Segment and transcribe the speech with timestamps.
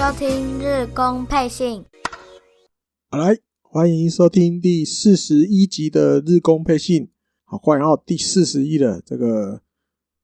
[0.00, 1.84] 收听日工配信。
[3.10, 7.10] 好，来欢迎收听第四十一集的日工配信。
[7.44, 9.02] 好，快然后第四十一的。
[9.04, 9.60] 这个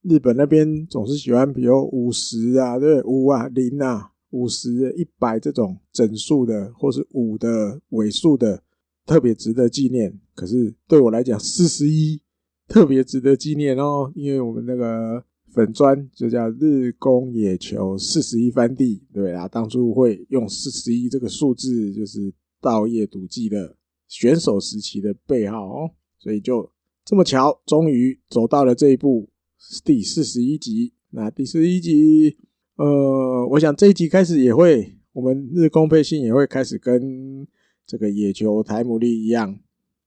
[0.00, 8.62] 日本那边总是喜欢，比如五十啊，对，五啊，零啊，五十、一百这种整数的，或是五的尾数的，
[9.04, 10.18] 特别值得纪念。
[10.34, 12.18] 可是对我来讲，四十一
[12.66, 15.22] 特别值得纪念哦，因为我们那个。
[15.56, 23.74] 粉专就叫日宫野球四十一番地，对啊，当初会用四十一这个数字，就是稻叶笃纪的
[24.06, 26.70] 选手时期的背号哦，所以就
[27.06, 29.30] 这么巧，终于走到了这一步，
[29.82, 30.92] 第四十一集。
[31.08, 32.36] 那第四十一集，
[32.76, 37.48] 呃，我想这一集开始也会，我们日工配信也会开始跟
[37.86, 39.58] 这个野球台姆利一样，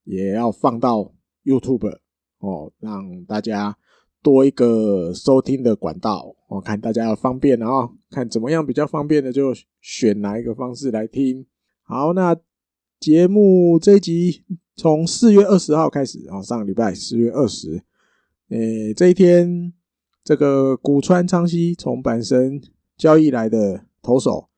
[0.03, 1.11] 也要放到
[1.43, 1.97] YouTube
[2.37, 3.75] 哦，让大家。
[4.21, 11.45] 多一个收听的管道，我看大家要方便啊，看怎么样比较方便的就选哪一个方式来听。
[11.83, 12.35] 好，那
[12.99, 14.43] 节目这一集
[14.75, 17.81] 从四月二十号开始啊，上个礼拜四月二十，
[18.49, 19.71] 诶，这一天
[20.23, 22.61] 这个古川昌熙从阪神
[22.97, 24.49] 交易来的投手，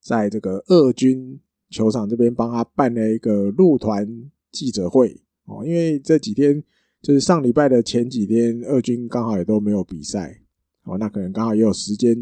[0.00, 6.64] 在这个二军球场这边帮他办了一个入团记者会哦，因为这几天。
[7.02, 10.38] 就是上礼拜的前几天，二军刚好也都没有比赛，
[10.84, 12.14] 哦，那可能刚好也有时间，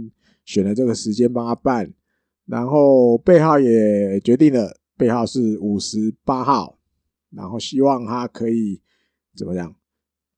[0.44, 1.92] 选了这个时间帮他办，
[2.46, 6.78] 然后背号也决定了，背号是五十八号，
[7.30, 8.80] 然后希望他可以
[9.34, 9.74] 怎么样，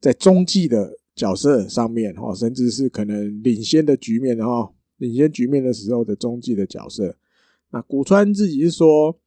[0.01, 7.15] 在中继的角色上面，哦，甚至是可能领先的局面，然后领先局面的时候的中继的角色。
[7.71, 9.21] 那古川自己是说，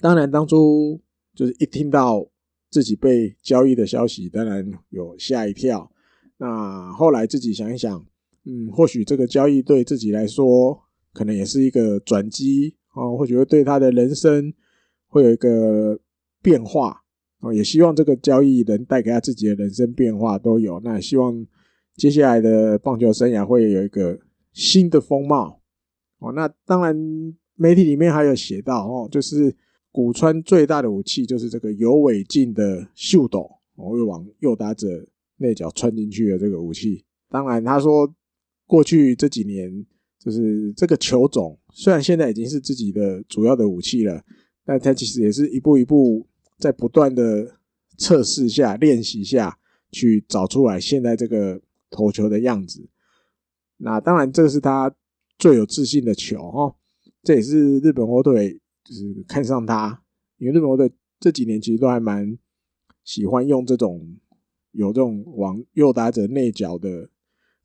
[0.00, 0.98] 当然当初
[1.34, 2.26] 就是一听到。
[2.70, 5.90] 自己被交易的消息，当然有吓一跳。
[6.36, 8.04] 那后来自己想一想，
[8.44, 10.78] 嗯，或许这个交易对自己来说，
[11.12, 14.52] 可能也是一个转机哦，或许会对他的人生
[15.06, 15.98] 会有一个
[16.42, 17.02] 变化
[17.40, 17.54] 哦。
[17.54, 20.80] 也希望这个交易能带给他自己的人生变化都有。
[20.80, 21.46] 那希望
[21.94, 24.18] 接下来的棒球生涯会有一个
[24.52, 25.60] 新的风貌
[26.18, 26.32] 哦。
[26.32, 26.94] 那当然，
[27.54, 29.54] 媒体里面还有写到哦，就是。
[29.96, 34.86] 古川最大的武器就是这个有尾劲的秀斗，我会往右打者
[35.38, 37.02] 内角穿进去的这个武器。
[37.30, 38.14] 当然，他说
[38.66, 39.86] 过去这几年，
[40.18, 44.22] 就是这个球种虽然现在已经是自己的主要的武器了，
[44.66, 46.26] 但他其实也是一步一步
[46.58, 47.56] 在不断的
[47.96, 49.58] 测试下、练习下
[49.90, 51.58] 去找出来现在这个
[51.88, 52.86] 投球的样子。
[53.78, 54.94] 那当然，这个是他
[55.38, 56.76] 最有自信的球哦，
[57.22, 58.60] 这也是日本火腿。
[58.86, 60.00] 就是看上他，
[60.38, 62.38] 因为日本队这几年其实都还蛮
[63.02, 64.16] 喜欢用这种
[64.70, 67.10] 有这种往右打者内角的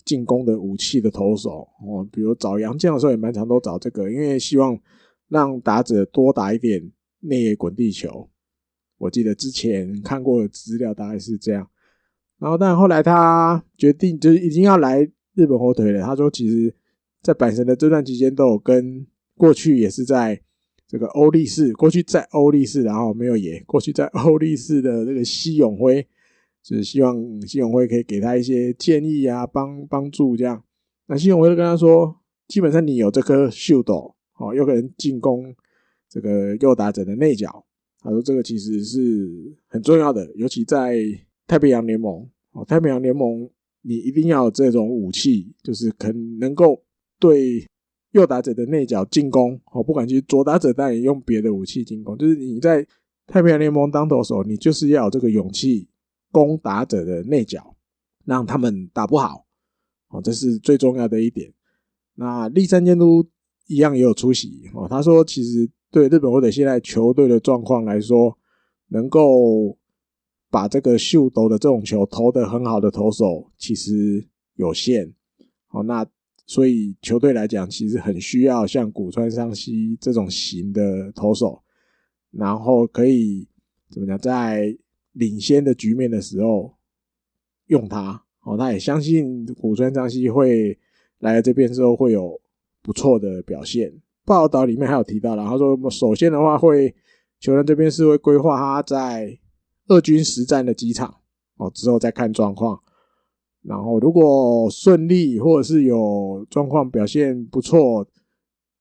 [0.04, 4.76] 进攻的武器的投手哦，比如找洋将的时候也蛮常都找这个，因为希望
[5.28, 8.28] 让打者多打一点内野滚地球。
[8.98, 11.70] 我记得之前看过的资料大概是这样，
[12.40, 15.02] 然后但后来他决定就是已经要来
[15.36, 16.02] 日本火腿了。
[16.02, 16.74] 他说，其实
[17.22, 19.06] 在阪神的这段期间都有跟
[19.38, 20.42] 过去也是在。
[20.92, 23.64] 这个欧力士过去在欧力士，然后没有野。
[23.66, 26.06] 过去在欧力士的这个西永辉，
[26.62, 27.16] 就是希望
[27.48, 30.62] 西永辉可以给他一些建议啊，帮帮助这样。
[31.08, 32.14] 那西永辉就跟他说，
[32.50, 35.56] 基本上你有这颗秀斗，哦，有可能进攻
[36.10, 37.66] 这个右打者的内角。
[38.02, 41.00] 他说这个其实是很重要的，尤其在
[41.48, 43.50] 太平洋联盟，哦，太平洋联盟
[43.82, 46.84] 你一定要这种武器，就是可能够
[47.18, 47.66] 对。
[48.12, 52.18] 右打者的内角进攻，哦，不管去左打者，当然也用别的武器进攻。
[52.18, 52.86] 就是你在
[53.26, 55.88] 太平洋联盟当投手，你就是要有这个勇气
[56.30, 57.76] 攻打者的内角，
[58.26, 59.46] 让他们打不好，
[60.10, 61.54] 哦，这是最重要的一点。
[62.16, 63.26] 那立山监督
[63.68, 68.38] 一样也有出席，哦，他说其实对日本或者现在球队的状况来说，
[68.90, 69.78] 能够
[70.50, 75.14] 把这个秀斗的这种球投得很好的投手其实有限，
[75.70, 76.06] 哦，那。
[76.52, 81.64] 所以球队来讲，其实很需要像古川昌希这种型的投手，
[82.30, 83.48] 然后可以
[83.90, 84.78] 怎么讲，在
[85.14, 86.76] 领先的局面的时候
[87.68, 88.22] 用他。
[88.42, 90.78] 哦，他也相信古川昌希会
[91.20, 92.38] 来这边之后会有
[92.82, 93.90] 不错的表现。
[94.26, 96.94] 报道里面还有提到，然后说首先的话会
[97.40, 99.40] 球员这边是会规划他在
[99.88, 101.16] 二军实战的几场，
[101.56, 102.78] 哦，之后再看状况。
[103.64, 108.08] 然后，如果顺利或者是有状况表现不错，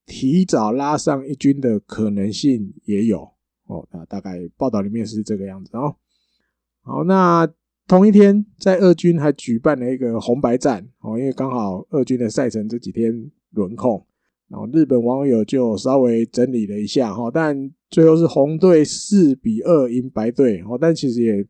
[0.07, 3.21] 提早拉上一军的可能性也有
[3.67, 3.87] 哦。
[3.93, 5.95] 那大概报道里面是这个样子哦。
[6.83, 7.47] 好，那
[7.87, 14.07] 同一天在二军还举办了一个红白战哦，因为刚好二军的赛程这几天轮空。
[14.49, 21.47] 然后日本网友就稍微整理了一下哈，但最后是红队四比二赢白队哦，但其实也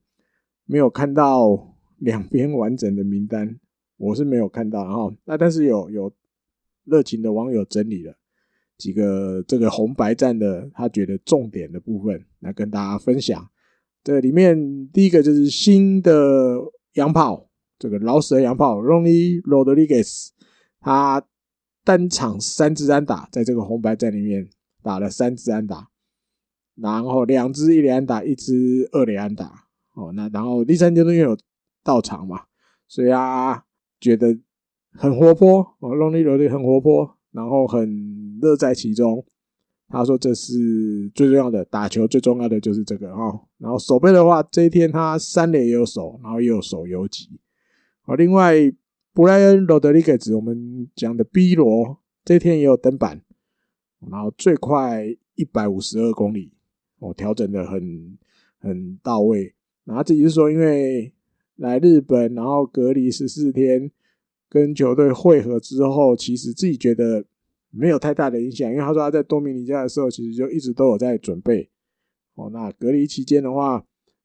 [0.66, 1.69] 没有看到
[2.00, 3.58] 两边完整的名单，
[3.96, 5.16] 我是没有看到哈。
[5.24, 6.12] 那但是有有
[6.84, 8.14] 热情的网友整理了
[8.76, 13.48] 几个这个红白战的他觉得重点的部分来跟大家分享。
[14.04, 16.58] 这里面第一个就是新的
[16.94, 17.48] 洋炮，
[17.78, 20.28] 这个老舍洋炮 Ronnie Rodriguez，
[20.80, 21.24] 他。
[21.82, 24.46] 单场三支安打，在这个红白战里面
[24.82, 25.88] 打了三支安打，
[26.76, 29.50] 然后两支一垒安打，一支二垒安打。
[29.94, 31.38] 哦，那然后第三阶段又有
[31.82, 32.42] 到场嘛，
[32.88, 33.64] 所以啊，
[34.00, 34.38] 觉得
[34.92, 39.24] 很活泼哦，Ronnie Rodriguez 很活泼，然后很乐在其中。
[39.88, 43.46] 他说这是最重要的，打球最重要的就是这个哦。
[43.58, 47.40] 然后守备的话，这一天他三垒也有守，然后也有守游击。
[48.02, 48.72] 好，另外。
[49.12, 53.20] 布莱恩·罗德里格兹，我们讲的 B 罗，这一天也有登板，
[54.08, 55.04] 然后最快
[55.34, 56.52] 一百五十二公里，
[57.00, 58.16] 哦，调整的很
[58.60, 59.52] 很到位。
[59.84, 61.12] 然后自己是说，因为
[61.60, 63.90] 来日本，然后隔离十四天，
[64.48, 67.24] 跟球队会合之后，其实自己觉得
[67.70, 71.68] 没有太大的影响，因为他说他在多米尼加的时候，其实就一直都有在准备。
[72.34, 73.84] 哦，那隔离期间的话，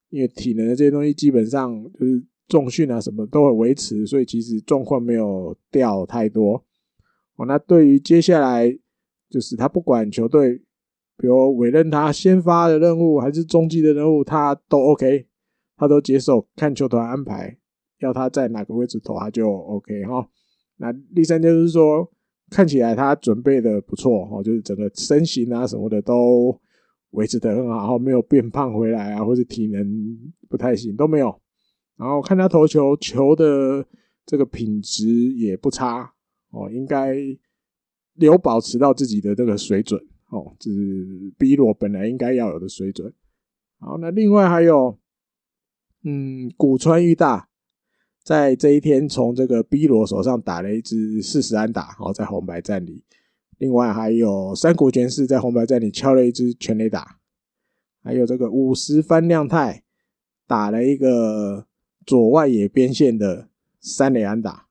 [0.09, 2.23] 因为体能这些东西基本上就是。
[2.47, 6.63] 重训啊，什么都会维持，所以其实状况没有掉太多。
[7.37, 8.71] 哦，那对于接下来，
[9.31, 10.61] 就是他不管球队，
[11.17, 15.25] 比如委任他先发的任务还是中继的任务，他都 OK，
[15.77, 17.57] 他都接受，看球团安排，
[17.99, 20.27] 要他在哪个位置投，他就 OK 哈。
[20.77, 22.09] 那第三就是说，
[22.49, 26.59] 看起来他准备的不错哦，就是整个身形啊什么的都
[27.11, 30.17] 维持得很好，然后没有变胖回来啊，或者体能
[30.49, 31.33] 不太行都没有。
[31.97, 33.85] 然后看他投球，球的
[34.25, 36.13] 这个品质也不差
[36.51, 37.15] 哦，应该
[38.15, 39.97] 有保持到自己的这个水准
[40.29, 43.13] 哦，这是 B 罗本来应该要有的水准。
[43.79, 44.97] 好，那另外还有，
[46.05, 47.49] 嗯，古川裕大
[48.23, 53.03] 在这一天从这个 B 罗手上打了一支四十安打，哦，在红白战里。
[53.57, 57.17] 另外还有山谷拳士在红白战里敲了一支全垒打，
[58.03, 59.83] 还有这个五十番亮太
[60.47, 61.67] 打了一个。
[62.07, 63.49] 左外野边线的
[63.79, 64.67] 三垒安打，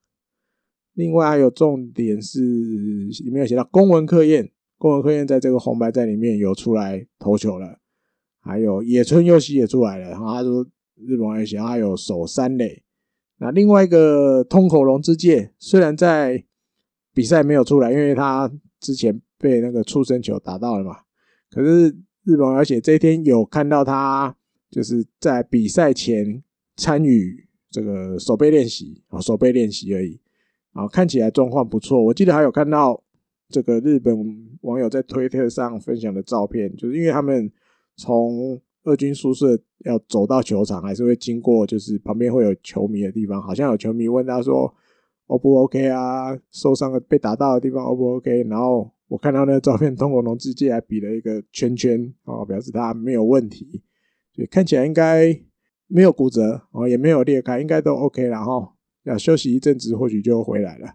[0.92, 7.80] 另外还有重点是里面有写到宫文克彦，宫文克彦在这个红白战里面有出来投球了，
[8.40, 10.64] 还有野村佑希也出来了，然后他说
[10.96, 12.82] 日本还写还有守三垒。
[13.38, 16.44] 那另外一个通口龙之介虽然在
[17.12, 18.50] 比赛没有出来，因为他
[18.80, 20.98] 之前被那个触身球打到了嘛，
[21.50, 21.88] 可是
[22.24, 24.36] 日本而且这一天有看到他
[24.70, 26.42] 就是在比赛前。
[26.76, 30.18] 参与这个守备练习啊，守备练习而已
[30.72, 32.02] 啊，看起来状况不错。
[32.02, 33.00] 我记得还有看到
[33.48, 34.12] 这个日本
[34.62, 37.48] 网友在推特上分享的照片，就是因为他们
[37.96, 44.72] 从二军宿舍要走到球场，还是会经过，就是旁边会有球迷的地方，好像有球迷问他说
[45.26, 46.38] ：“O 不 OK 啊？
[46.50, 53.82] 受伤了被打到的地方 O 不 OK？” 然后我看到那个照片，通过龙之介还比了一个圈圈哦，表示他没有问题，
[54.32, 55.40] 所以看起来应该。
[55.86, 58.74] 没有骨折哦，也没有裂开，应该都 OK 了哈。
[59.04, 60.94] 要休息一阵子，或许就回来了。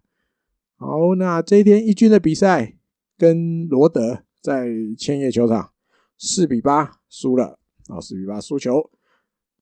[0.77, 2.75] 好，那这一天一军的比赛
[3.15, 5.69] 跟罗德在千叶球场
[6.17, 7.58] 四比八输了
[7.89, 8.89] 啊，四比八输球。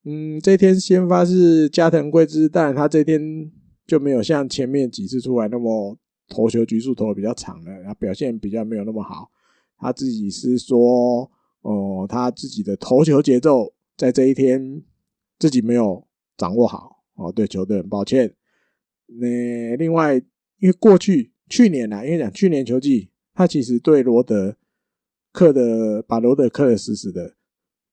[0.03, 3.51] 嗯，这天先发是加藤贵之，但他这天
[3.87, 5.97] 就没有像前面几次出来那么
[6.29, 9.31] 投球局数投的比较长了，然后表现比较没有那么好。
[9.79, 11.31] 他自己是说，
[11.61, 14.83] 哦，他自己的投球节奏在这一天。
[15.39, 16.03] 自己没有
[16.35, 18.33] 掌握好哦，对球队很抱歉。
[19.05, 20.15] 那另外，
[20.57, 24.57] 因为过去去年啊，因为讲去年球季，他其实对罗德
[25.31, 27.35] 克的把罗德克的死死的，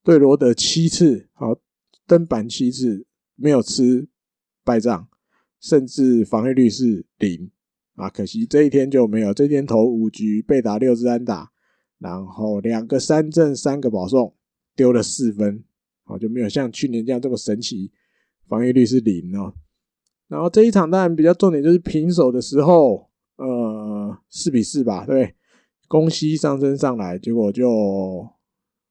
[0.04, 1.56] 对罗德七次好
[2.06, 4.06] 登板七次没有吃
[4.62, 5.08] 败仗，
[5.60, 7.50] 甚至防御率是零
[7.96, 8.10] 啊。
[8.10, 11.50] 可惜这一天就没有，这一天投五局被打六支安打，
[11.98, 14.36] 然后两个三振三个保送，
[14.76, 15.64] 丢了四分。
[16.04, 17.90] 好，就没有像去年这样这么神奇，
[18.46, 19.54] 防御率是零哦。
[20.28, 25.34] 然后这一场当然比较重点就是平手的时候，呃，四比四吧，对，
[25.88, 28.28] 攻西上升上来，结果就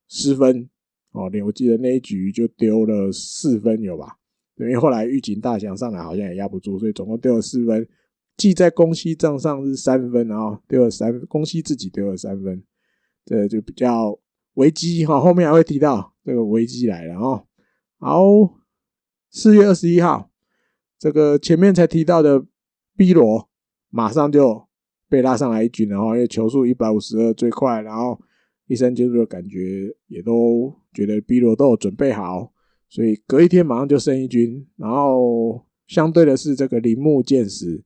[0.08, 0.68] 失分
[1.14, 1.30] 哦。
[1.30, 4.18] 连我记得那一局就丢了四分有吧？
[4.58, 7.88] 因为后来预警大翔上来好像也压不住，所以总共丢了四分。
[8.36, 12.62] 记在宫西账上是三分，然后丢了三分，宫西自己丢了三分，
[13.26, 14.20] 这就比较
[14.56, 15.20] 危机哈。
[15.20, 16.12] 后面还会提到。
[16.26, 17.46] 这个危机来了哦，
[18.00, 18.24] 好，
[19.30, 20.32] 四月二十一号，
[20.98, 22.46] 这个前面才提到的
[22.96, 23.50] B 罗
[23.90, 24.70] 马上就
[25.10, 28.18] 被拉上来一军，然后因为球速一百五十二最快，然后
[28.74, 32.52] 立山监督的感觉也都觉得 B 罗都有准备好，
[32.90, 37.84] 所以隔一天马上就升一军，然后相对的是这个铃木健史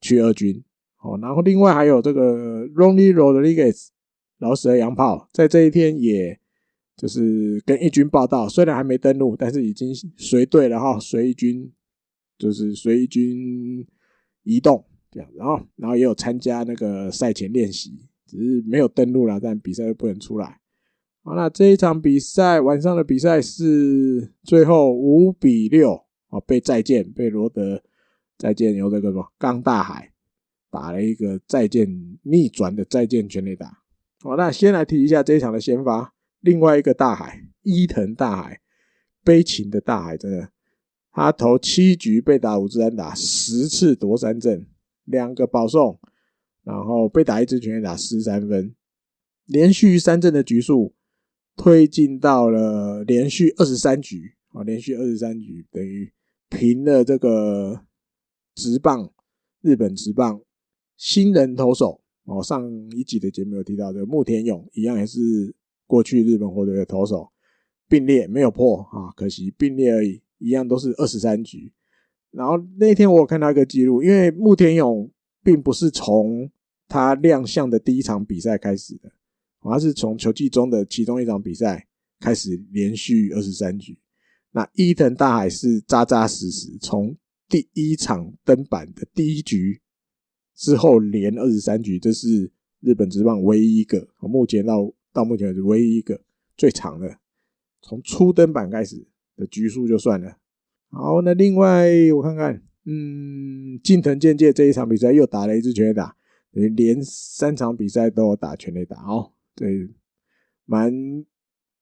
[0.00, 0.64] 去二军，
[1.02, 3.88] 哦，然后另外还有这个 Ronnie Rodriguez
[4.38, 6.40] 老死的洋炮，在这一天也
[6.96, 11.70] 就是跟一军报道，虽然还没登陆，但是已经随队了哈，随一军
[12.38, 13.86] 就是随一军
[14.44, 14.82] 移动。
[15.10, 20.58] 这样，然后，然后也有参加那个赛前练习，只是没有登录了，但比赛又不能出来。
[21.22, 27.82] 好，那这一场比赛晚上的比赛是最后五比六啊，被再见，被罗德
[28.38, 30.10] 再见由这个什么冈大海
[30.70, 33.82] 打了一个再见逆转的再见全垒打。
[34.22, 38.60] 好，那先来提一下这一场的先发，另外一个大海伊藤大海，
[39.22, 40.48] 悲情的大海，真的，
[41.12, 44.66] 他投七局被打五支安打，十次夺三振。
[45.04, 45.98] 两个保送，
[46.64, 48.74] 然后被打一支全垒打失三分，
[49.46, 50.94] 连续三阵的局数
[51.56, 56.12] 推进到了连续二十三局啊，连续二十三局等于
[56.48, 57.84] 平了这个
[58.54, 59.12] 直棒
[59.60, 60.40] 日本直棒
[60.96, 65.54] 新人投手哦，上一集的节目有提到的牧田勇一样也是
[65.86, 67.30] 过去日本火腿的投手
[67.88, 71.72] 并列没有破啊，可惜并列而已，一样都是二十三局。
[72.30, 75.10] 然后那天我有看到一个记录，因为牧田勇
[75.42, 76.50] 并不是从
[76.88, 79.10] 他亮相的第一场比赛开始的，
[79.60, 81.86] 他是从球季中的其中一场比赛
[82.20, 83.98] 开始连续二十三局。
[84.52, 87.16] 那伊藤大海是扎扎实实从
[87.48, 89.80] 第一场登板的第一局
[90.54, 96.20] 之后连二十三局，这是日本职棒唯一一个，目前到到目前为止唯一一个
[96.56, 97.18] 最长的，
[97.80, 99.06] 从初登板开始
[99.36, 100.36] 的局数就算了。
[100.90, 106.16] 好，那另外我看看，嗯，近藤健介这一场比赛又打了一支全垒打，
[106.52, 109.30] 等于连三场比赛都有打全垒打哦。
[109.54, 109.88] 对，
[110.66, 110.92] 蛮，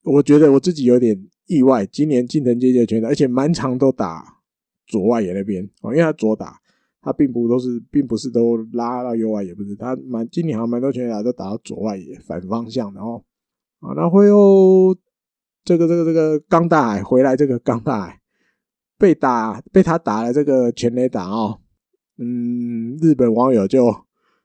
[0.03, 4.43] 我觉得我自己有点意外，今年近藤健介全打，而且满场都打
[4.87, 6.61] 左外野那边哦，因为他左打，
[7.01, 13.25] 他并不都是，并不是都拉到右外野，不是，他蛮今年好像蛮多全垒打都打到左外野反方向的哦。
[13.79, 14.95] 啊，然后又
[15.65, 18.20] 这个这个这个冈大海回来，这个冈大海。
[19.01, 21.59] 被打被他打了这个全垒打哦，
[22.19, 23.91] 嗯，日本网友就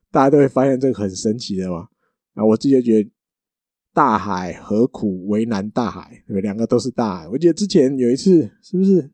[0.09, 1.89] 大家都会发现这个很神奇的嘛。
[2.35, 3.11] 啊，我自己就觉得
[3.93, 6.23] 大海何苦为难大海？
[6.25, 6.41] 对不对？
[6.41, 7.27] 两个都是大海。
[7.27, 9.11] 我记得之前有一次是不是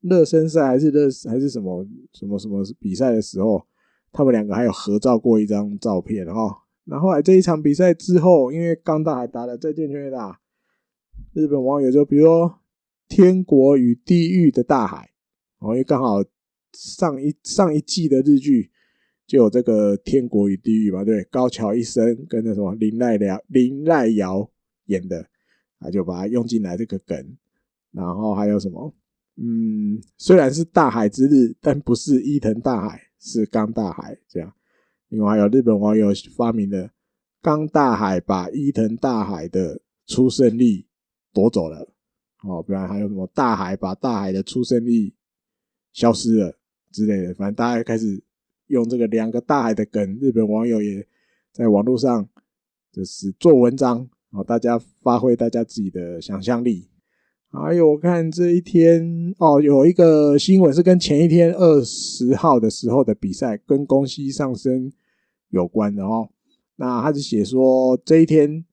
[0.00, 3.64] 热身赛还是热还是什么什么什么比赛的时候，
[4.10, 6.52] 他们两个还有合照过一张照片哦。
[6.84, 10.40] 然后来这一场比赛之后，因为刚大海打了再见全垒打，
[11.32, 12.50] 日本网友就比如。
[13.08, 15.10] 天国与地狱的大海，
[15.58, 16.24] 哦，因为刚好
[16.72, 18.70] 上一上一季的日剧
[19.26, 24.50] 就有这个天国与地狱嘛，对，高桥一生跟那什么林濑遥林濑遥
[24.86, 25.26] 演的，
[25.78, 27.36] 啊就把它用进来这个梗。
[27.92, 28.92] 然后还有什么？
[29.36, 34.52] 嗯，虽然是大海之日，但不是伊藤大海，是冈大海这样。
[35.08, 36.90] 另外还有日本网友发明的
[37.40, 40.84] 冈大海把伊藤大海的出胜率
[41.32, 41.88] 夺走了。
[42.46, 45.14] 哦，不然还有什么大海把大海的出生率
[45.94, 46.54] 消失了
[46.92, 48.22] 之类的，反正大家开始
[48.66, 51.06] 用这个两个大海的梗，日本网友也
[51.52, 52.28] 在网络上
[52.92, 56.90] 就是做文章，哦，大家发挥大家自己的想象力。
[57.50, 64.92] 还有我看这一天哦，有一个新闻是跟前一天二十号的时候的比赛跟宫西上升
[65.48, 66.28] 有关的哦。
[66.76, 68.66] 那他是写说这一天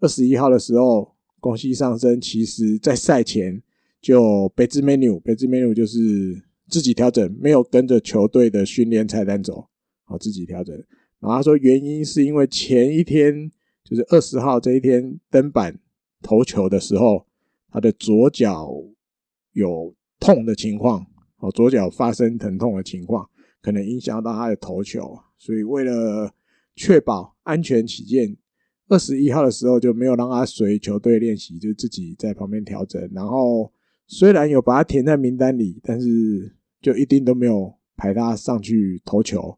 [0.00, 1.19] 二十一号的时候。
[1.40, 3.60] 宫西上升其实在赛前
[4.00, 5.98] 就别支 menu，别支 menu 就是
[6.68, 9.66] 自己调整，没有跟着球队的训练菜单走，
[10.04, 10.74] 好自己调整。
[11.18, 13.50] 然后他说原因是因为前一天
[13.84, 15.78] 就是二十号这一天登板
[16.22, 17.26] 投球的时候，
[17.70, 18.70] 他的左脚
[19.52, 21.04] 有痛的情况，
[21.38, 23.28] 哦，左脚发生疼痛的情况，
[23.60, 26.32] 可能影响到他的投球，所以为了
[26.76, 28.36] 确保安全起见。
[28.90, 33.08] 二十一号的时候就没有让他随球队练习，就自己在旁边调整。
[33.12, 33.72] 然后
[34.08, 39.56] 虽然有把他填在名单里，但是就一定都没有排他上去投球。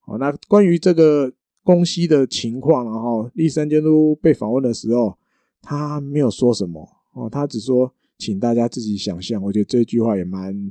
[0.00, 1.32] 好，那关于这个
[1.64, 5.16] 宫西的情况，然后立山监督被访问的时候，
[5.62, 9.42] 他没有说什么哦，他只说请大家自己想象。
[9.42, 10.70] 我觉得这句话也蛮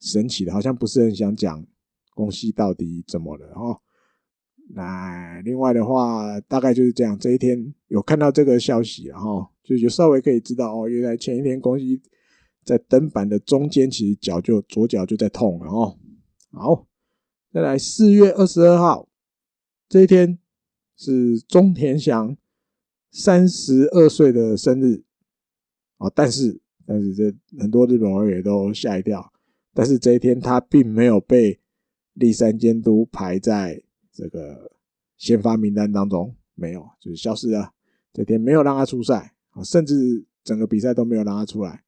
[0.00, 1.64] 神奇的，好像不是很想讲
[2.14, 3.80] 宫西到底怎么了哦。
[4.70, 7.18] 那另外的话，大概就是这样。
[7.18, 12.02] 这一天有看到这个消息，然后就就稍微可以知道哦，原来前一天宫西
[12.64, 15.98] 在登板的中间，其实脚就左脚就在痛了哦。
[16.50, 16.86] 好，
[17.50, 19.08] 再来四月二十二号，
[19.88, 20.38] 这一天
[20.96, 22.36] 是中田翔
[23.10, 25.02] 三十二岁的生日
[25.96, 29.32] 啊，但是但是这很多日本网友也都吓一跳，
[29.72, 31.58] 但是这一天他并没有被
[32.12, 33.82] 立山监督排在
[34.18, 34.68] 这个
[35.16, 37.72] 先发名单当中，没有，就是消失了。
[38.12, 41.84] 这天没有让他出赛啊，甚至整个比赛都没有让他出来。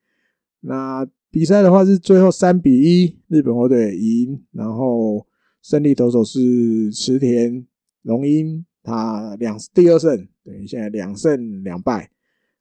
[0.60, 5.26] 那比赛的话是最后三比一，日本火腿赢，然后
[5.60, 7.66] 胜利投手是池田
[8.02, 12.12] 龙英，他两第二胜，等于现在两胜两败。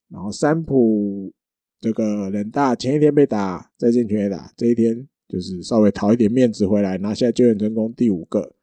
[0.08, 1.32] 然后三浦
[1.80, 8.56] 这个人大前一天被打再见全垒打，这一天就是稍微讨一点面子回来，拿下救援成功第五个。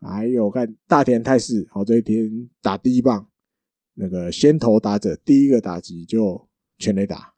[0.00, 3.26] 还有看大田泰示，好，这一天打第一棒，
[3.94, 7.34] 那个先头打者第一个打击就全垒打。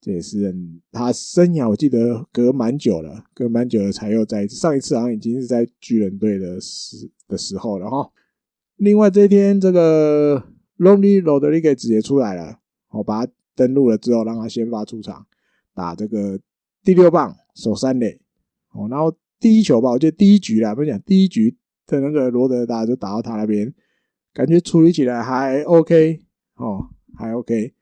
[0.00, 0.54] 这也是
[0.92, 8.08] 他生涯，我记得隔蛮久了，隔蛮久了才又在上一次好像已经是在巨人队的时的时候了哈。
[8.76, 10.40] 另外这一天，这个
[10.78, 15.26] Lonely Rodriguez 也出来了，我把他登录了之后，让他先发出场
[15.74, 16.38] 打这个
[16.84, 18.20] 第六棒守三垒
[18.72, 18.86] 哦。
[18.88, 23.72] 然后第一球吧，我记得第一局啦，不是讲第一局的那个罗德达就打到他那边，
[24.32, 26.20] 感觉处理起来还 OK
[26.56, 27.74] 哦，还 OK。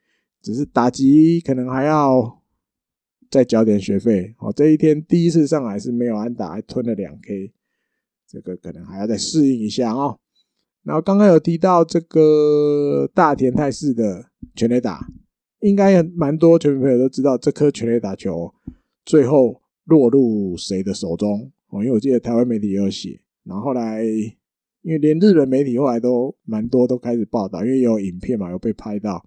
[0.43, 2.43] 只是打击可能还要
[3.31, 4.53] 再交点学费哦。
[4.53, 7.51] 这一天第一次上来是没有安打，还吞了两 K，
[8.29, 10.19] 这个可能还要再适应一下哦。
[10.83, 15.09] 然后刚刚有提到这个大田泰示的全垒打，
[15.61, 18.53] 应该蛮多球迷朋友都知道这颗全垒打球
[19.07, 21.83] 最后落入谁的手中哦。
[21.83, 24.03] 因为我记得台湾媒体也有写，然后后来
[24.83, 29.25] 因为连日本媒体后来都蛮多都开始报道，因为有影片嘛，有被拍到。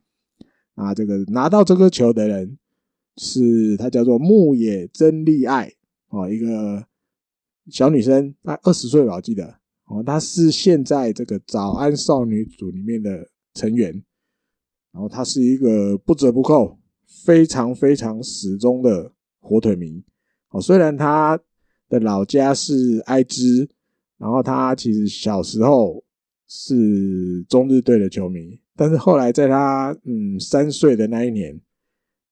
[0.76, 2.58] 啊，这个拿到这颗球的人
[3.16, 5.74] 是她叫做牧野真利爱
[6.10, 6.86] 哦，一个
[7.72, 13.92] 小女生，她二十岁吧，我记得哦，她是现在这个早安少女组里面的成员，
[14.92, 16.78] 然后她是一个不折不扣、
[17.26, 20.04] 非常非常始终的火腿迷
[20.52, 20.62] 哦。
[20.62, 21.40] 虽然她
[21.90, 23.68] 的老家是爱知，
[24.18, 26.04] 然后他其实小时候
[26.48, 28.60] 是中日队的球迷。
[28.76, 31.60] 但是后来，在他嗯三岁的那一年，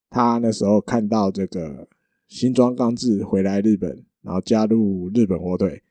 [0.09, 1.87] 他那时候看到这个
[2.27, 5.81] 新庄刚志回来日本，然后加入日本火腿，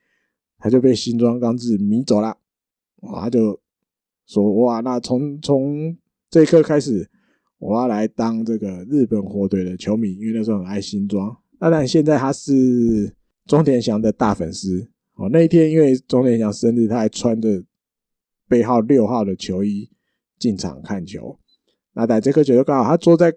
[0.59, 2.37] 他就被新庄刚志迷走了。
[3.01, 3.61] 哇，他就
[4.27, 5.97] 说：“哇，那从从
[6.31, 7.11] 这一刻开始，
[7.59, 11.37] 我要来当这个日本火腿的球迷，因为那时候很爱新庄。
[11.59, 13.13] 当然，现在他是
[13.47, 14.89] 中田翔的大粉丝。
[15.15, 17.65] 哦，那一天因为中田翔生日，他还穿着
[18.49, 19.91] 背号六号的球衣。”
[20.37, 21.39] 进场看球，
[21.95, 23.33] 那打这颗球就刚好他坐在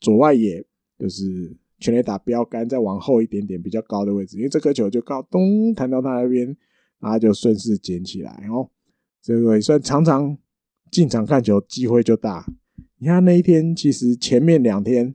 [0.00, 0.64] 左外野，
[0.98, 6.56] 就是全垒打标杆再往后一点点比较高的位置，因为这颗球就刚咚弹到他那边，
[7.00, 8.70] 然后就顺势捡起来哦。
[9.20, 10.38] 这个也算常常
[10.90, 12.46] 进场看球，机会就大。
[12.98, 15.14] 你看那一天，其实前面两天，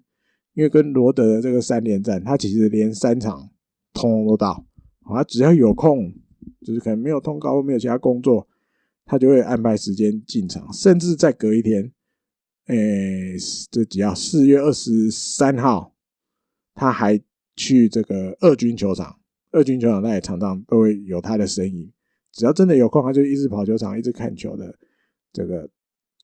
[0.54, 3.50] 因为跟罗德的这个三连战，他其实连三场
[3.94, 4.64] 通通都到，
[5.14, 6.14] 他只要有空，
[6.66, 8.48] 就是可能没有通告或没有其他工作。
[9.04, 11.92] 他就会安排时间进场，甚至再隔一天，
[12.68, 13.36] 诶，
[13.70, 15.94] 这只要四月二十三号，
[16.74, 17.20] 他还
[17.58, 19.20] 去这个二军球场。
[19.52, 21.92] 二军球场那也常常都会有他的身影。
[22.32, 24.74] 只要真的有空，他就一直跑球场，一直看球的。
[25.34, 25.70] 这个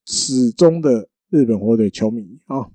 [0.05, 2.71] 始终的日本火腿球迷啊、哦。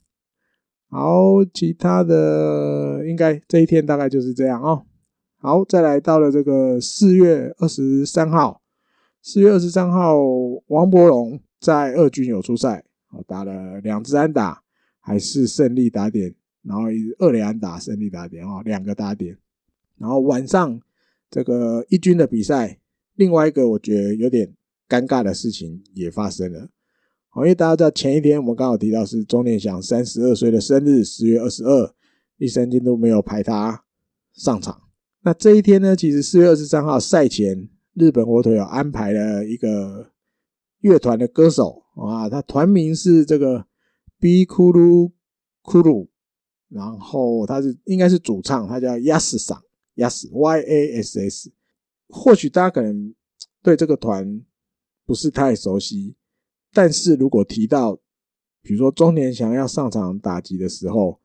[0.88, 4.84] 好，其他的应该这一天大概就是这样哦。
[5.44, 8.62] 好，再来到了这个四月二十三号。
[9.20, 10.16] 四月二十三号，
[10.68, 12.84] 王柏融在二军有出赛，
[13.26, 14.62] 打了两支安打，
[15.00, 16.84] 还是胜利打点，然后
[17.18, 19.36] 二垒安打胜利打点哦，两个打点。
[19.98, 20.80] 然后晚上
[21.28, 22.78] 这个一军的比赛，
[23.16, 24.54] 另外一个我觉得有点
[24.88, 26.68] 尴尬的事情也发生了，
[27.38, 31.92] 因为大家知道前一天我们刚好提到是中田翔三十二岁的生日，十月二十二，
[32.36, 33.82] 立山监督没有排他
[34.34, 34.80] 上场。
[35.24, 37.68] 那这一天呢，其实四月二十三号赛前。
[37.94, 40.10] 日本火腿有安排了一个
[40.80, 43.66] 乐团的歌手啊，他团名是这个
[44.18, 45.12] B Kuru
[45.62, 46.08] KURU，
[46.70, 49.62] 然后他是应该是主唱，他叫 YASU 桑
[49.96, 51.52] ，YASU Y A S S。
[52.08, 53.14] 或许大家可能
[53.62, 54.42] 对这个团
[55.04, 56.16] 不是太熟悉，
[56.72, 57.96] 但是如果提到，
[58.62, 61.20] 比如说中田翔要上场打击的时候，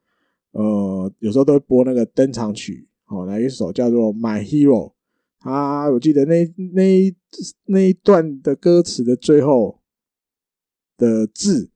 [0.52, 4.94] 呃，有时候都会播那个登场曲，哦，来一首叫做 My Hero。
[5.40, 7.16] 啊，我记得那那
[7.66, 9.82] 那一段的歌词的最后
[10.98, 11.72] 的字，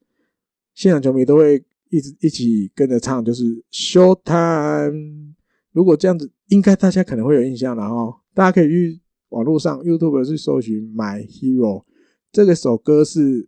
[0.74, 5.34] 现场球迷都会一直一起跟着唱，就是 Showtime。
[5.72, 8.22] 如果这样子，应该大家可能会有印象了哈。
[8.34, 11.86] 大家可以去网络上 YouTube 去搜寻 My Hero，
[12.32, 13.48] 这个首歌是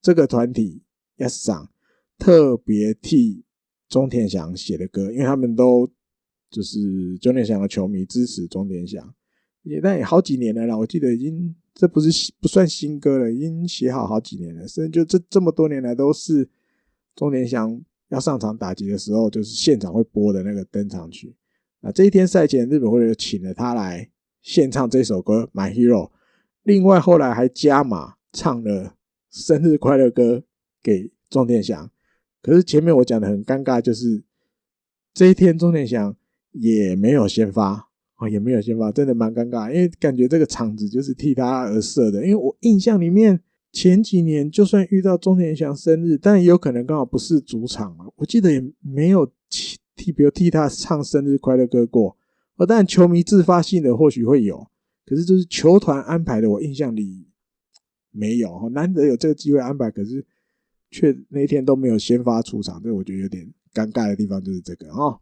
[0.00, 0.84] 这个团体
[1.16, 1.68] Yes 桑
[2.18, 3.44] 特别替
[3.88, 5.88] 中田翔写的歌，因为他们都
[6.56, 9.14] 就是中田翔的球迷，支持中田翔，
[9.62, 16.48] 也但也好几年了啦，我记得已经这不是不算新歌了，已经写好好几年了，甚至就这这么多年来都是
[17.14, 21.36] 中田翔要上场打击的时候，就是现场会播的那个登场曲。
[21.80, 24.08] 那这一天赛前，日本会请了他来
[24.40, 26.06] 献唱这首歌《My Hero》，
[26.62, 28.94] 另外后来还加码唱了
[29.30, 30.42] 生日快乐歌
[30.82, 31.90] 给中田翔。
[32.40, 34.22] 可是前面我讲的很尴尬，就是
[35.12, 36.16] 这一天中田翔
[36.60, 37.88] 也没有先发
[38.18, 42.22] 哦，也没有先发，真的蛮尴尬，因为感觉这个场子就是替他而设的。
[42.22, 43.40] 因为我印象里面
[43.72, 49.26] 前几年就算遇到中田翔生日，但也有可能刚好不是主场嘛，我记得也没有
[49.94, 52.16] 替，比如替他唱生日快乐歌过。
[52.56, 54.66] 哦，但球迷自发性的或许会有，
[55.04, 57.26] 可是就是球团安排的，我印象里
[58.10, 58.68] 没有。
[58.70, 60.24] 难得有这个机会安排，可是。
[60.88, 65.20] 却那天都没有先发出场，这我觉得有点尴尬的地方就是这个哈。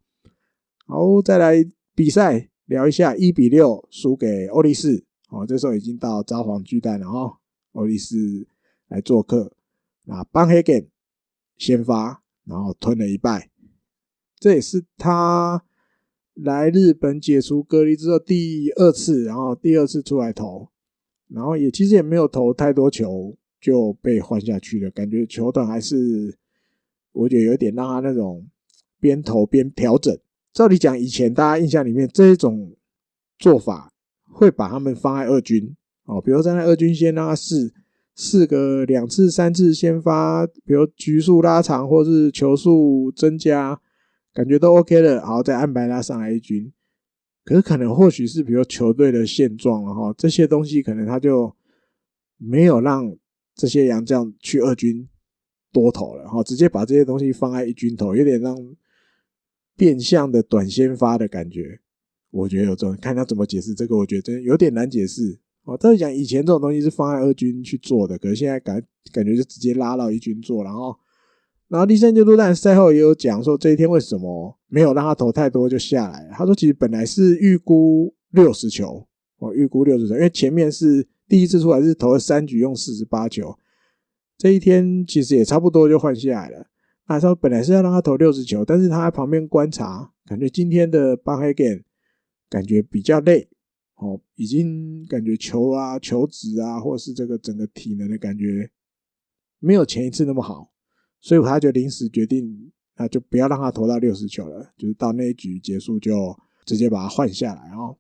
[0.87, 5.05] 好，再来比赛聊一下，一比六输给欧力士。
[5.29, 7.38] 哦，这时候已经到札幌巨蛋了哈。
[7.73, 8.47] 欧力士
[8.88, 9.53] 来做客，
[10.05, 10.88] 那邦黑根
[11.57, 13.51] 先发，然后吞了一败。
[14.38, 15.64] 这也是他
[16.35, 20.68] 来日本解除隔离之后第二次，然后第二次出来投，
[21.29, 23.37] 然后也其实也没有投太多球。
[23.61, 26.37] 就被换下去了，感觉球团还是
[27.12, 28.47] 我觉得有点让他那种
[29.01, 30.14] 边投边调整。
[30.55, 32.75] 照理讲，以前大家印象里面这一种
[33.38, 33.93] 做法
[34.31, 37.75] 会把他们放在二军哦，比如站在二军先让他试
[38.14, 43.79] 试个两次三次先发，比如局数拉长或是球数增加，
[44.33, 46.73] 感觉都 OK 了，然后再安排他上来一军。
[47.45, 51.55] 可是可能或许是比如球队的现状了哈，这些东西可能他就
[52.38, 53.14] 没有让。
[53.57, 55.09] 这些洋将去二军
[55.73, 58.53] 多投了，哈，直接把这些东西放在一军投，有点让
[59.77, 61.81] 变相的短先发的感觉。
[62.31, 65.39] 我觉得有这种，看他怎么解释这个，我觉得真有点难解释。
[65.65, 68.83] 哦，照理讲以前这种东西是放在二军去做的，可是现在感
[69.13, 70.97] 感觉就直接拉到一军做，然后，
[71.69, 76.29] 然后第三阶段赛后也有讲说，这一天为什么没有让他投太多就下来？
[76.33, 79.07] 他说其实本来是预估六十球，
[79.39, 81.07] 我预估六十球，因为前面是。
[81.27, 83.57] 第一次出来是投了三局用四十八球，
[84.37, 86.67] 这一天其实也差不多就换下来了。
[87.07, 91.85] 那时候本来是要让他投六十球，但是他在旁边观察，感觉今天的邦黑根
[92.49, 93.49] 感觉比较累，
[93.97, 98.71] 哦，已经感觉球啊、球质啊，或是这个整个体能的感觉
[99.59, 100.73] 没有前一次那么好，
[101.21, 107.97] 所以他就临时决定，那就不要让他投到六十球了，就是到那一局结束就直接把他换下来哦。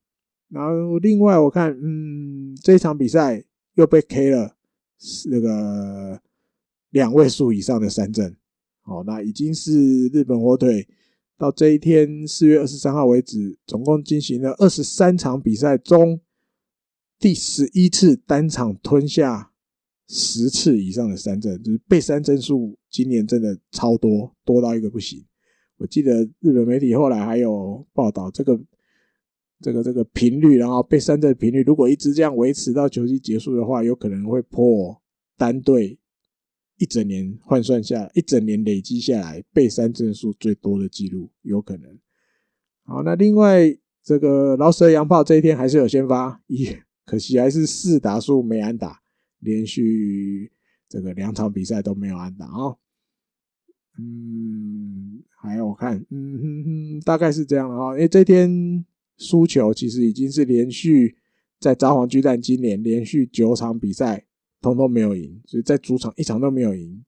[0.48, 4.56] 然后另外我看，嗯，这一场比赛又被 K 了，
[5.30, 6.20] 那个
[6.90, 8.36] 两位数以上的三振，
[8.84, 10.86] 好，那已经是日本火腿
[11.36, 16.20] 到这一天四月二十三号为止，总共进行了二十三场比赛中
[17.18, 19.50] 第十一次单场吞下
[20.08, 25.24] 十次以上的三振，就是被三振数今年真的超多，多到一个不行。
[25.78, 28.60] 我记得日本媒体后来还有报道这个。
[29.60, 35.00] 这个这个频率，然后被三振的频率，如果一直这样维持到球季结束的话，有可能会破
[35.38, 35.98] 单队
[36.78, 41.98] 一整年换算下，一整年累积下来被三振数最多的记录，有可能。
[42.84, 46.68] 好，那另外这个老舍洋炮这一天还是有先发，一
[47.04, 49.00] 可惜还是四打数没安打，
[49.40, 50.52] 连续
[50.88, 52.76] 这个两场比赛都没有安打啊。
[53.98, 58.84] 嗯，还有我看，嗯哼哼，大概是这样的啊，因为这天。
[59.16, 61.16] 输球其实已经是连续
[61.60, 64.26] 在札幌巨蛋今年连续九场比赛
[64.64, 67.04] 通通没有赢，所以在主场一场都没有赢。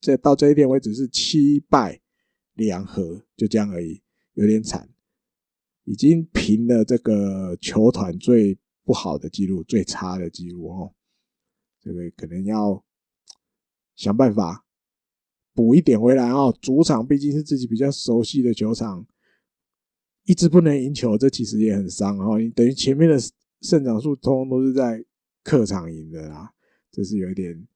[0.00, 2.00] 这到这一天为止是七败
[2.54, 4.00] 两和，就这样而已，
[4.34, 4.88] 有点惨。
[5.84, 10.94] 已经平了这个球团最不好的记录、最差的记录哦。
[11.80, 12.84] 这个可能要
[13.96, 14.64] 想办法
[15.52, 16.56] 补一点回来哦。
[16.60, 19.04] 主场毕竟是自己比较熟悉的球场。
[20.24, 22.16] 一直不能赢球，这其实也很伤。
[22.18, 23.18] 哦你等于前面的
[23.62, 25.04] 胜场数通通都是在
[25.42, 26.52] 客场赢的啦，
[26.90, 27.66] 这是有一点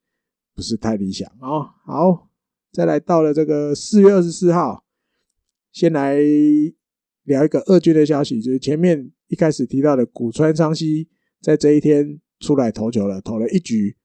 [0.55, 1.75] 不是太理想啊。
[1.85, 2.29] 好，
[2.73, 4.85] 再来到了这个四月二十四号，
[5.73, 6.19] 先来
[7.25, 11.09] 聊一个二军的消息，就是前面一开始提到的古川昌熙，
[11.41, 13.97] 在这一天出来投球了，投了一局，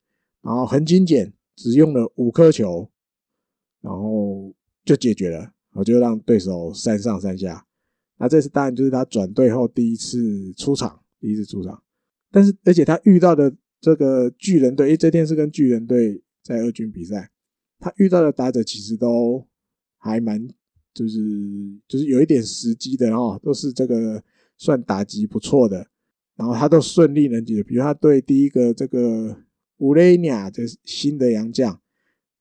[0.42, 2.90] 然后很精简，只用了五颗球，
[3.80, 7.66] 然后就解决了，我就让对手三上三下。
[8.16, 11.82] 那这次当然就是他转队后第一次出场，第一次出场。
[12.30, 17.30] 但是而且他遇到的这个巨人队，因为这天是跟巨人队在二军比赛，
[17.78, 19.46] 他遇到的打者其实都
[19.96, 20.46] 还蛮
[20.92, 21.18] 就是
[21.88, 24.22] 就是有一点时机的哦，都是这个
[24.58, 25.86] 算打击不错的，
[26.36, 27.62] 然后他都顺利能解决。
[27.62, 29.36] 比如他对第一个这个
[29.78, 31.80] 乌雷尼亚这新的洋将，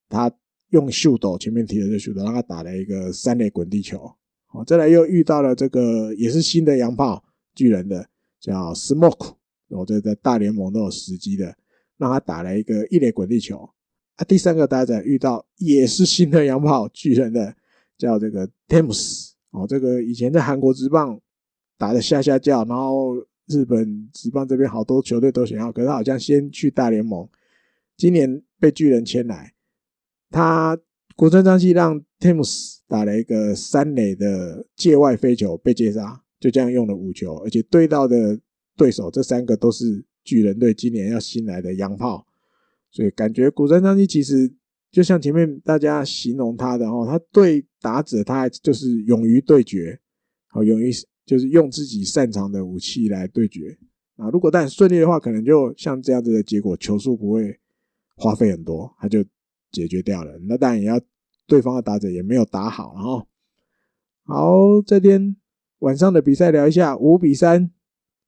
[0.10, 0.32] 他
[0.72, 4.12] 用秀斗前面提的这秀斗让他打了一个三垒滚地球。
[4.48, 7.24] 好，再来又遇到了这个也是新的洋炮
[7.54, 9.36] 巨人的叫 Smoke，
[9.70, 11.56] 我这在大联盟都有时机的，
[11.98, 13.70] 让他打了一个一垒滚地球。
[14.16, 17.56] 啊，第三个大家遇到也是新的洋炮巨人的
[17.98, 21.20] 叫这个 Tams 哦，这个以前在韩国职棒
[21.78, 23.16] 打的下下叫，然后
[23.48, 27.28] 日本职棒这边好多球队都想要，可是他好像先去大联盟，
[27.96, 29.54] 今年被巨人签来，
[30.30, 30.78] 他。
[31.16, 38.40] 古村昌熙让 Tams 打了一个三垒的界外飞球被接杀，就这样用了五球，而且对到的
[38.80, 42.26] 对手这三个都是巨人队今年要新来的洋炮，
[42.90, 44.50] 所以感觉古村昌熙其实
[44.90, 50.00] 就像前面大家形容他的哦，他对打者他就是勇于对决，
[50.48, 50.90] 好勇于
[51.26, 53.78] 就是用自己擅长的武器来对决
[54.16, 54.30] 啊。
[54.30, 57.60] 如果但顺利的话，可能就像这样子的结果，球数不会
[58.16, 59.24] 花费很多，他就。
[59.72, 61.00] 解决掉了，那当然也要
[61.46, 63.28] 对方的打者也没有打好，然后
[64.24, 65.36] 好，这天
[65.78, 67.70] 晚上的比赛聊一下，五比三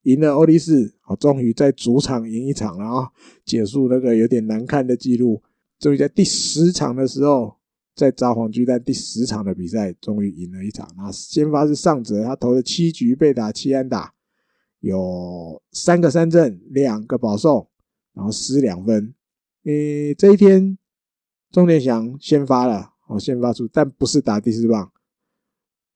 [0.03, 3.09] 赢了欧力士，好，终于在主场赢一场了啊，
[3.45, 5.41] 结束那个有点难看的记录，
[5.79, 7.55] 终于在第十场的时候，
[7.95, 10.87] 在札幌巨蛋第十场的比赛，终于赢了一场。
[10.97, 14.13] 那先发是上泽，他投了七局被打七安打，
[14.79, 17.69] 有三个三振，两个保送，
[18.13, 19.13] 然后失两分。
[19.65, 20.77] 诶，这一天。
[21.51, 24.89] 钟点祥先发了，哦，先发出，但不是打第四棒，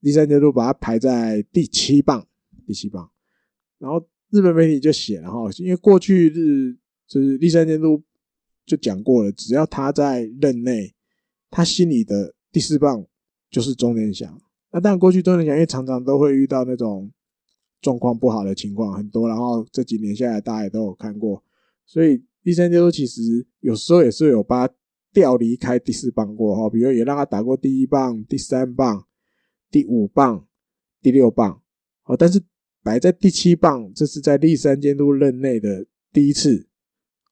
[0.01, 2.27] 栗山监督把他排在第七棒，
[2.67, 3.09] 第七棒。
[3.85, 6.73] 然后日本媒体就写了哈，因为过去日
[7.07, 8.01] 就是栗山监督
[8.65, 10.91] 就讲过了，只要他在任内，
[11.51, 13.05] 他心里的第四棒
[13.51, 14.41] 就是中田祥。
[14.71, 17.11] 那但，过去中田祥因为常常都会遇到那种
[17.79, 21.43] 状况不好的情况很多，然后这几年下来大家也都有看过，
[21.85, 24.73] 所以栗山监督其实有时候也是有把他。
[25.13, 29.07] 调离开第四棒过哈，比如也让他打过第一棒、第三棒、
[29.71, 30.45] 第五棒、
[31.01, 31.61] 第六棒，
[32.03, 32.37] 哦，但是
[32.85, 36.67] 摆在第七棒，这是在立山监督任内的第一次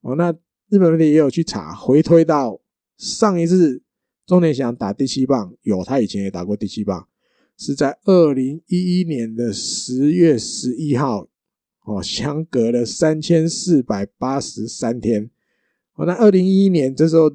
[0.02, 0.16] 哦。
[0.16, 0.32] 那
[0.70, 2.60] 日本媒体也有去查，回推到
[2.98, 3.84] 上一次
[4.26, 7.08] 钟田祥打第七棒，有他以前也打过第七棒，
[7.56, 11.30] 是在二零一一年的十月十一号，
[11.86, 15.30] 哦，相隔了三千四百八十三天。
[15.94, 17.32] 哦，那二零一一年这时候。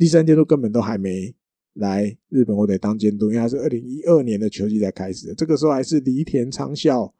[0.00, 1.34] 第三监督根本都还没
[1.74, 5.32] 来日本火腿当监督，因为他是二零一二年的球季才开始。
[5.34, 7.14] 这个时候还是梨田昌孝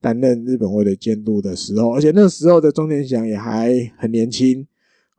[0.00, 4.66] 担任日本火腿监督的时候，而且那时候的中田祥也还很年轻，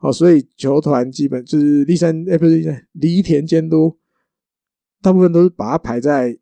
[0.00, 3.96] 哦，所以球团基本就是第三，哎，不是梨田监督，
[5.00, 6.38] 大部分都是把他排在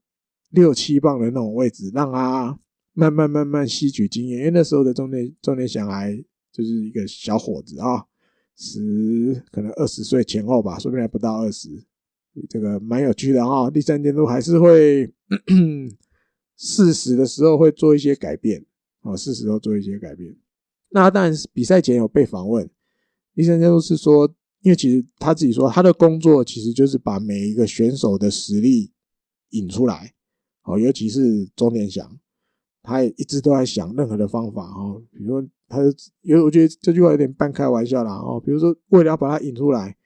[0.50, 2.58] 六七棒的那种位置，让他
[2.94, 4.38] 慢慢慢慢吸取经验。
[4.38, 6.16] 因为那时候的中田中田祥还
[6.50, 8.06] 就是一个小伙子啊。
[8.58, 11.68] 十可能二十岁前后吧，说不定还不到二十，
[12.48, 13.70] 这个蛮有趣的哈。
[13.70, 15.12] 第三监督还是会
[16.56, 18.64] 适时的时候会做一些改变，
[19.00, 20.36] 啊，适时候做一些改变。
[20.90, 22.68] 那当然比赛前有被访问，
[23.34, 28.92] 第三监督是说，因为其实他自己说他的工作其实就是把每一个选手的实力
[29.50, 30.14] 引出来，
[30.62, 32.18] 好，尤其是钟田祥，
[32.82, 35.48] 他也一直都在想任何的方法哦，比如说。
[35.68, 38.40] 他就有，我觉得这句话有点半开玩笑啦哦。
[38.40, 39.96] 比如说，为了要把他引出来，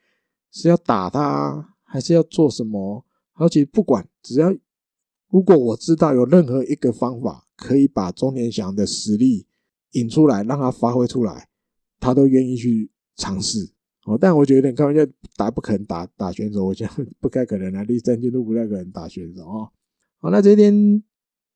[0.51, 3.05] 是要打他，还是要做什么？
[3.35, 4.55] 而且不管，只要
[5.29, 9.47] 如果我知道有任何一个方法可以把钟田祥的实力
[9.93, 11.49] 引出来，让他发挥出来，
[11.99, 13.73] 他都愿意去尝试
[14.05, 14.17] 哦。
[14.17, 15.05] 但我觉得有点开玩笑，
[15.37, 19.69] 打不可能打打选手，我觉得 不太可能啊，第三阶都不太可能打选手哦。
[20.21, 21.03] 好，那这天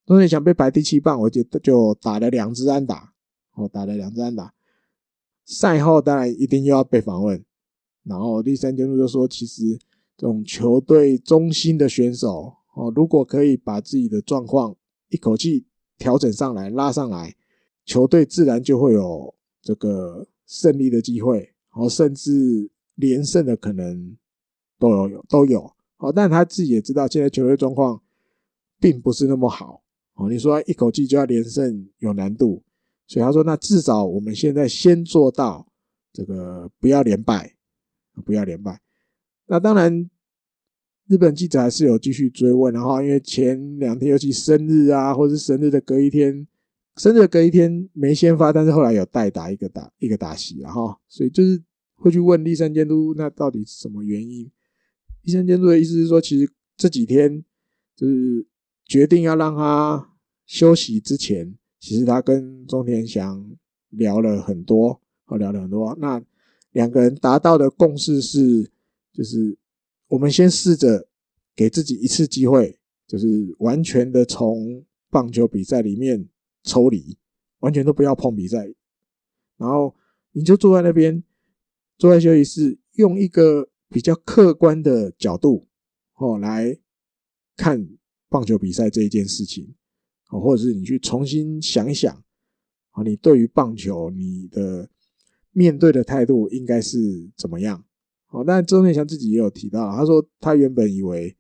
[0.05, 3.12] 钟田祥被排第七棒，我就就打了两支安打。
[3.55, 4.53] 哦，打了两支安打，
[5.44, 7.44] 赛后当然一定又要被访问。
[8.03, 9.79] 然后第三监督就说：“其实
[10.16, 14.74] 这种球队中心的选手，哦，如果可以把自己的状况
[15.09, 15.66] 一口气
[15.98, 17.35] 调整上来、拉上来，
[17.85, 24.16] 球队自然就会有这个胜利的机会，哦，甚至连胜的可能
[24.79, 25.72] 都有有都有。
[25.98, 28.00] 哦，但他自己也知道，现在球队状况
[28.81, 29.83] 并不是那么好。
[30.14, 32.62] 哦，你说一口气就要连胜有难度。”
[33.07, 35.66] 所以他说：“那至少我们现在先做到
[36.11, 37.55] 这个，不要连败，
[38.24, 38.81] 不要连败。
[39.46, 40.11] 那当然，
[41.07, 42.72] 日本记者还是有继续追问。
[42.72, 46.46] 然后，因为前两天尤其生日啊，或者是生日的隔一天，
[46.96, 51.62] 甚至隔一天没先发，但是后来有代打一个打一个打席然后，所以就是
[51.94, 54.50] 会去问立山监督，那到底是什么原因？
[55.22, 57.44] 立山监督的意思是说，其实这几天
[57.94, 58.46] 就是
[58.87, 60.11] 决定要让他
[60.46, 63.46] 休息之前，其实他跟中田翔
[63.90, 65.96] 聊了很多，哦，聊了很多。
[66.00, 66.22] 那
[66.72, 68.70] 两个人达到的共识是，
[69.14, 69.57] 就是
[70.09, 71.09] 我们先试着
[71.57, 76.29] 给自己一次机会，就是完全的从棒球比赛里面。
[76.66, 77.18] 抽离，
[77.59, 78.64] 完全都不要碰比赛，
[79.59, 79.94] 然后
[80.33, 81.22] 你就坐在那边，
[81.98, 85.68] 坐在休息室，用一个比较客观的角度
[86.14, 86.81] 哦来
[87.55, 87.87] 看
[88.31, 89.74] 棒球比赛这一件事情，
[90.31, 92.24] 哦，或者是你去重新想一想，
[92.92, 94.88] 啊，你对于棒球你的
[95.50, 97.85] 面对的态度应该是怎么样？
[98.35, 101.37] 哦，但中田翔自己也有提到，他说他原本以为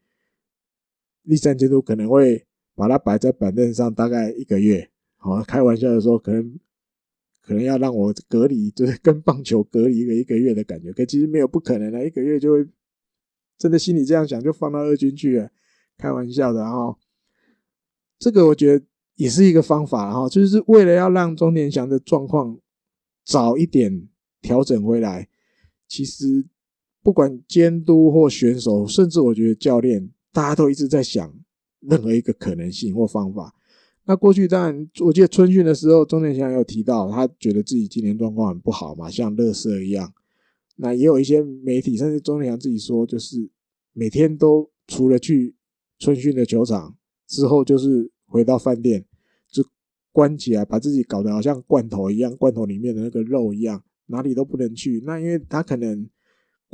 [1.22, 4.88] 立山监督可能会把他摆在板凳上大概一个月。
[5.16, 6.60] 好，开玩笑的说，可能
[7.40, 10.92] 可能要让我隔离，就是跟棒球隔离一个一个月的感觉。
[10.92, 12.68] 可其实没有不可能的，一个月就会
[13.58, 15.50] 真的心里这样想，就放到二军去了。
[15.98, 16.96] 开玩笑的哈，
[18.20, 22.56] 这个我觉得也是一个方法哈，就是为了要让中田翔的状况
[23.24, 24.08] 早一点
[24.40, 25.28] 调整回来。
[25.86, 26.44] 其实
[27.04, 31.32] 不管监督或选手，甚至我觉得教练，大家都一直在想
[31.80, 33.54] 任何一个可能性或方法。
[34.06, 40.14] 那过去当然，我记得春训的时候，中田翔有提到，他觉得自己今年状况很不好嘛，像垃圾一样。
[40.76, 43.48] 那也有一些媒体，甚至中田祥自己说，就是
[43.92, 45.54] 每天都除了去
[45.98, 49.04] 春训的球场之后，就是回到饭店
[49.50, 49.62] 就
[50.10, 55.02] 关起来，把自己搞得好像罐头一样，罐头里面的那个肉一样，哪里都不能去。
[55.04, 56.08] 那因为他可能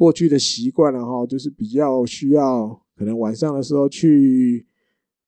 [0.01, 4.67] 过去的习惯了哈，就是比较需要，可能晚上的时候去。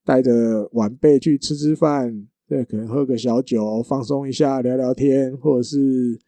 [0.04, 6.18] 带着晚辈去吃吃饭，对，可能喝个小酒，放松一下，聊聊天，或者是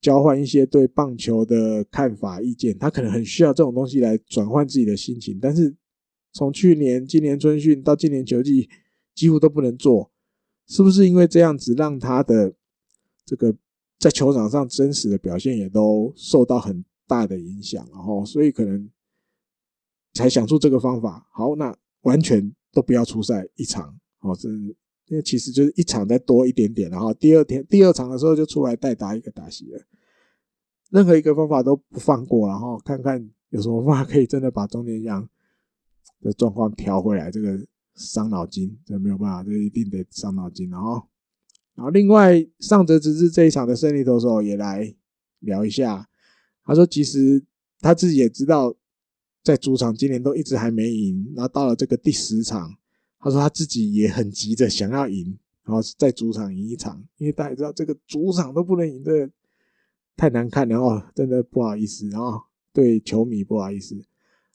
[0.00, 2.76] 交换一些对棒球的看法、意见。
[2.76, 5.38] 他可能很需要这种东西来转换自己的心情。
[5.40, 5.72] 但是
[6.32, 8.68] 从去年、今年春训到今年球季，
[9.14, 10.10] 几乎都不能做，
[10.66, 12.52] 是不是因为这样子让他的
[13.24, 13.54] 这个
[14.00, 17.86] 在球场上真实的表现也都受到很大的影响？
[17.92, 18.90] 然后，所以可能
[20.12, 21.26] 才想出这个方法。
[21.32, 22.54] 好，那完全。
[22.74, 24.48] 都不要出赛一场，哦，是
[25.06, 29.80] 因为其实就是一场再多一点点，然后第二天第二场的时候就出来代打一个打席了。
[30.90, 35.28] 任何一个方法都不放过，然后看看有什么方法可以真的把中田翔
[36.20, 37.30] 的状况调回来。
[37.30, 37.64] 这个
[37.94, 40.68] 伤脑筋，这没有办法，这一定得伤脑筋。
[40.68, 41.00] 然后，
[41.76, 44.92] 然后另外上泽直之这一场的胜利投手也来
[45.38, 46.08] 聊一下。
[46.64, 47.42] 他说，其实
[47.80, 48.74] 他自己也知道。
[49.44, 52.74] 在主场今年都一直还没赢，然后到了这个第十场，
[53.18, 59.30] 他说他自己也很急着想要赢，然后在主场赢一场，因为大家知道这个主场都不能赢，这
[60.16, 62.40] 太难看了哦，真的不好意思，然后
[62.72, 63.94] 对球迷不好意思。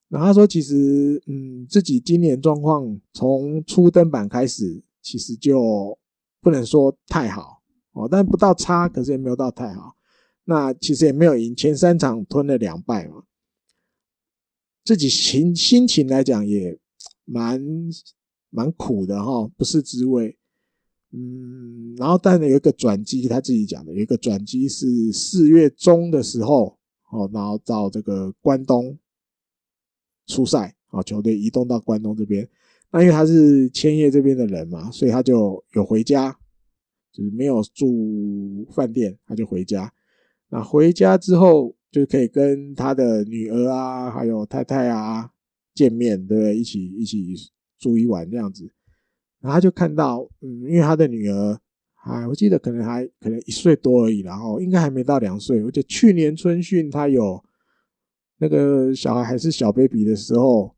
[0.07, 5.95] 然后他说其实嗯，自己今年状况从初登板开始，其实就
[6.41, 9.95] 不能说太好哦，但不到差，可是也没有到太好。
[10.49, 13.23] 那其实也没有赢，前三场吞了两败嘛。
[14.83, 16.75] 自己心心情来讲也
[17.23, 17.63] 蛮
[18.49, 20.35] 蛮苦的哈，不是滋味。
[21.11, 26.79] 嗯，然后但有一个转机，他自己讲的有一个转机是四月中的时候，
[27.11, 28.97] 哦，然后到这个关东
[30.25, 32.49] 出赛，啊，球队移动到关东这边。
[32.91, 36.35] 那因为他是千叶这边的人嘛，所以他就有回家，
[37.11, 39.93] 就是没有住饭店，他就回家。
[40.49, 41.75] 那回家之后。
[41.91, 45.27] 就可以跟他的女儿啊，还有太太啊
[45.73, 46.55] 见面，对不对？
[46.55, 47.33] 一起一起
[47.79, 48.71] 住一晚这样子。
[49.41, 51.59] 然后他就看到，嗯，因为他的女儿
[51.95, 55.63] 还，我记得可能还可能一岁多而已，然后应该还没到两岁。
[55.63, 57.43] 而且去年春训他有
[58.37, 60.75] 那个小孩还是小 baby 的时候，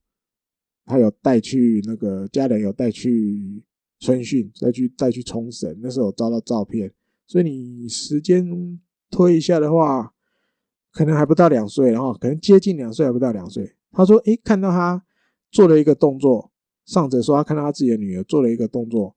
[0.86, 3.62] 他有带去那个家人有带去
[4.00, 6.90] 春训，再去再去冲绳，那时候有照到照片。
[7.28, 8.80] 所以你时间
[9.12, 10.14] 推一下的话。
[10.94, 13.78] 可能还不到两岁，然后可能接近两岁还不到两岁。
[13.94, 15.02] 他说：“诶，看到他
[15.50, 16.52] 做了一个动作，
[16.86, 19.16] 上者说他看到他自己的女儿做了一个动作，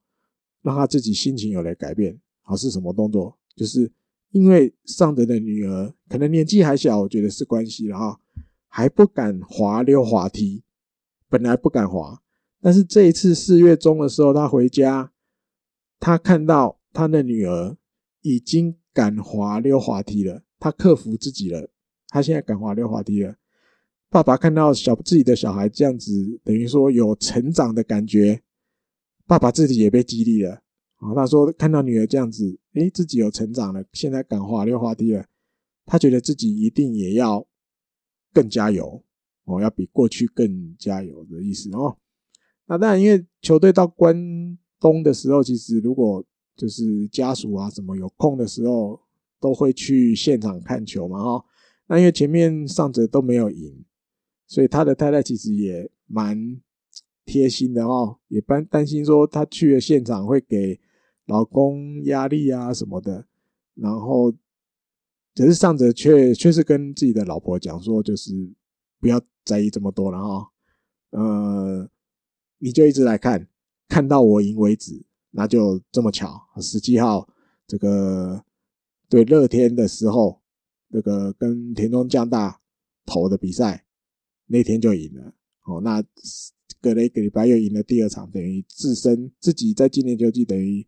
[0.63, 2.17] 让他自己心情有了改变。
[2.43, 3.37] 好，是什么动作？
[3.57, 3.91] 就是
[4.31, 8.21] 因为上者的女儿可能年纪还小，我觉得是关系了哈，
[8.69, 10.63] 还不敢滑溜滑梯，
[11.29, 12.23] 本来不敢滑，
[12.61, 15.11] 但是这一次四月中的时候，他回家，
[15.99, 17.77] 他看到他的女儿
[18.21, 21.69] 已经敢滑溜滑梯了。”他克服自己了，
[22.09, 23.37] 他现在敢滑溜滑梯了。
[24.09, 28.41] 爸爸看到小自己的小孩这样子，等于说有成长的感觉，
[29.27, 30.63] 爸爸自己也被激励了。
[31.01, 35.27] 哦，他说看到女儿这样子，诶，自己有成长了，现在敢滑溜滑梯了，
[35.85, 37.45] 他觉得自己一定也要
[38.33, 39.03] 更加油
[39.45, 41.99] 哦，要比过去更加油的意思哦。
[42.67, 44.17] 那当然，因为球队到关
[44.81, 46.25] 东的时候，其实如果
[46.57, 49.01] 就是家属啊什么有空的时候，
[49.41, 51.45] 都会去现场看球嘛哈。
[51.87, 53.85] 那因为前面上泽都没有赢，
[54.47, 56.61] 所以他的太太其实也蛮
[57.25, 60.81] 贴心的哦，也担担心说他去了现场会给
[61.27, 63.27] 老公压力啊什么的。
[63.75, 64.33] 然后，
[65.35, 68.33] 可是上泽却却是跟自己的老婆讲说，就是
[69.01, 70.49] 不要在意这么多了哈。
[71.11, 71.89] 呃。
[72.59, 73.47] 你就一直来看，
[73.89, 75.05] 看到我赢为止，
[75.37, 77.29] 那就这么巧，十七号
[77.67, 78.45] 这个
[79.09, 80.41] 对乐天的时候，
[80.91, 82.61] 这个跟田中将大
[83.05, 83.85] 投的比赛，
[84.47, 85.35] 那天就赢了。
[85.65, 86.03] 哦，那
[86.81, 90.87] 隔了一个礼拜又赢了第二场，等于自身自己在今年球季等于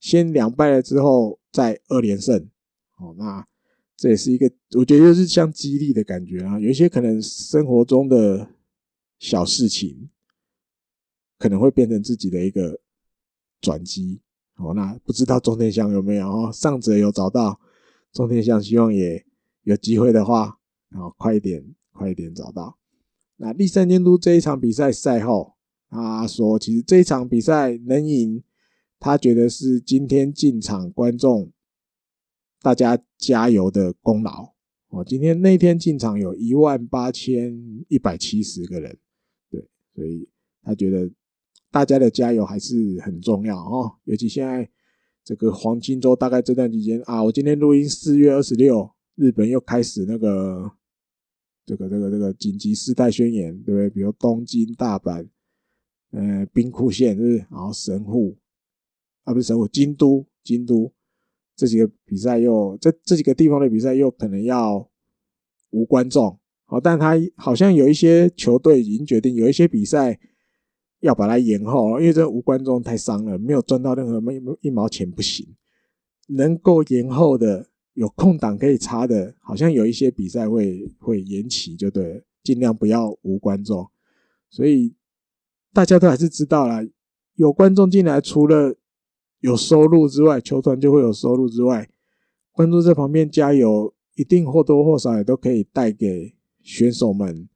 [0.00, 2.48] 先两败了之后再二连胜。
[2.98, 3.46] 哦，那
[3.96, 8.48] 这也是一个我觉得就是像激励的感觉啊，有一些可能生活中的
[9.18, 10.08] 小事情。
[11.38, 12.78] 可能会变成自己的一个
[13.62, 14.20] 转机，
[14.56, 16.28] 哦，那不知道中田翔有没有？
[16.28, 17.58] 哦，上者有找到
[18.12, 19.24] 中田翔，希望也
[19.62, 20.58] 有机会的话，
[20.90, 22.76] 然后快一点，快一点找到。
[23.36, 25.54] 那立山监督这一场比赛赛后，
[25.88, 28.42] 他说，其实这一场比赛能赢，
[28.98, 31.52] 他觉得是今天进场观众
[32.60, 34.52] 大家加油的功劳。
[34.88, 37.56] 哦，今天那天进场有一万八千
[37.88, 38.98] 一百七十个人，
[39.48, 40.28] 对，所以
[40.64, 41.08] 他觉得。
[41.72, 44.68] 大家的加油还是很重要哦，尤其现在
[45.24, 50.70] 这个黄金周，大概这段期间啊，我今天录音四月二十六，日本又开始那个
[51.64, 53.88] 这个这个这个紧急事态宣言，对不对？
[53.88, 55.26] 比如东京、大阪、
[56.10, 57.36] 呃兵库县，是不是？
[57.50, 58.36] 然后神户
[59.24, 60.92] 啊，不是神户，京都、京都
[61.56, 64.86] 这几个比赛又这这几个地方的比赛又可能要
[65.70, 70.20] 无观众，好，但他好像有一些球队已经决定有一些比赛。
[71.02, 74.22] 要把它延后，因为这无观众太伤了，没有赚到任何
[74.60, 75.46] 一毛钱不行。
[76.28, 83.90] 能够延后的，有空档可以插的，好像有一些比赛会会延期，就对了，尽量不要无观众。
[84.48, 84.94] 所以
[85.72, 86.80] 大家都还是知道啦，
[87.34, 88.76] 有观众进来，除了
[89.40, 91.90] 有收入之外，球团就会有收入之外，
[92.52, 96.32] 观众这旁边加油，一定或多或少也都可以带给
[96.62, 97.48] 选手们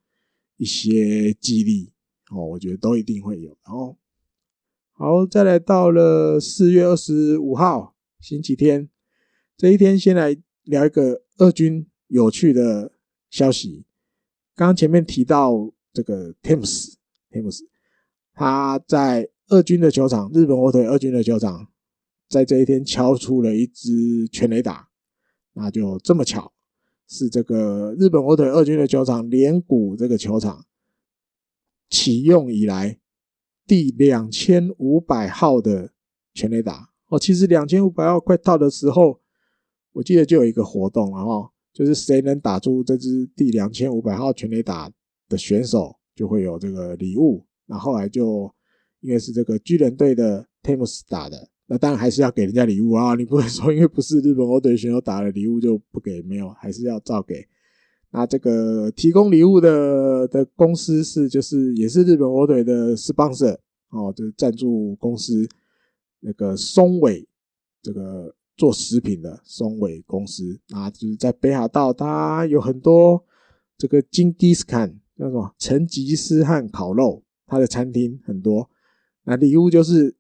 [0.57, 1.93] 一些激励。
[2.31, 3.57] 哦，我觉得都一定会有。
[3.65, 3.97] 然后，
[4.93, 8.89] 好，再来到了四月二十五号星期天
[9.57, 12.93] 这一天，先来聊一个二军有趣的
[13.31, 13.85] 消息。
[14.55, 17.61] 刚刚前面提到这个 Thames，Thames，
[18.35, 21.69] 他在二军的球场，日本火腿二军的球场，
[22.29, 24.89] 在这一天敲出了一支全垒打，
[25.53, 26.53] 那就这么巧，
[27.07, 30.67] 是这个日本火腿二军的球场连谷这个球场。
[31.89, 32.99] 启用以来
[33.67, 35.93] 第两千五百号的
[36.35, 39.21] 全垒打哦，其实两千五百号快到的时候，
[39.93, 44.91] 我记得就有一个活动了哈，就是谁能打出这支第两千五百号全垒打
[45.29, 47.47] 的选手就会有这个礼物。
[47.67, 48.53] 那后来就
[49.01, 57.47] 因为是这个巨人队的 Thames 打的，那当然还是要给人家礼物啊，你不会说因为不是日本欧队选手打了礼物就不给，没有，还是要照给。
[58.17, 63.55] 那这个提供礼物的的公司是，就是也是日本火腿的 sponsor
[63.91, 65.47] 哦，就是赞助公司
[66.21, 67.29] 那个松尾，
[67.83, 73.23] 这个做食品的松尾公司啊，就是在北海道，它有很多
[73.77, 78.71] 这个金迪斯坎叫什么成吉思汗烤肉，它的餐厅很多。
[79.25, 80.17] 那礼物就是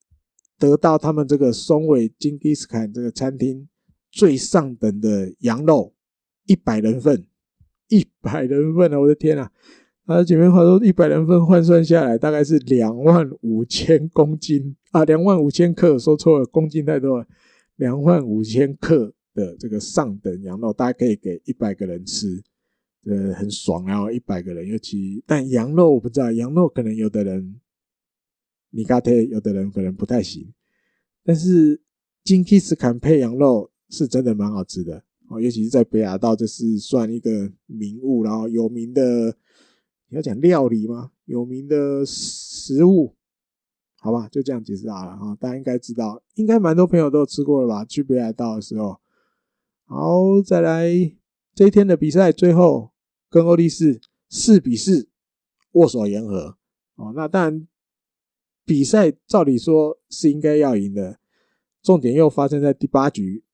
[0.58, 3.66] 得到他们这个松尾金迪斯坎这个餐厅
[4.12, 5.94] 最上等的羊肉
[6.44, 7.26] 一百人份。
[7.88, 8.98] 一百人份啊！
[8.98, 9.50] 我的天啊！
[10.06, 17.26] 他前面话说一百人份换算下来大概是两万五千公斤啊，两万五千克，说错了，公斤太多了，
[17.74, 22.40] 两万五千克的这个上等羊肉，大家可以给一百个人吃，
[23.04, 24.10] 呃，很爽啊！
[24.10, 27.60] 一百个人，尤其但羊肉我不知道，羊肉可能有的人
[28.70, 30.52] 你嘎特，有的人可能不太行，
[31.24, 31.80] 但是
[32.22, 35.02] 金吉斯坎配羊肉是真的蛮好吃的。
[35.28, 39.36] 哦，尤其是在北海道，这是算一个名物，然后有名的，
[40.08, 41.10] 你要讲料理吗？
[41.24, 43.14] 有名的食物，
[43.98, 45.36] 好吧，就这样解释好了啊。
[45.40, 47.84] 大家应该知道，应该蛮多朋友都吃过了吧？
[47.84, 49.00] 去北海道的时候，
[49.86, 50.88] 好，再来
[51.54, 52.92] 这一天的比赛，最后
[53.28, 55.08] 跟欧力士四比四
[55.72, 56.56] 握手言和。
[56.94, 57.66] 哦，那当然
[58.64, 61.18] 比赛照理说是应该要赢的。
[61.82, 63.44] 重点又发生在第八局，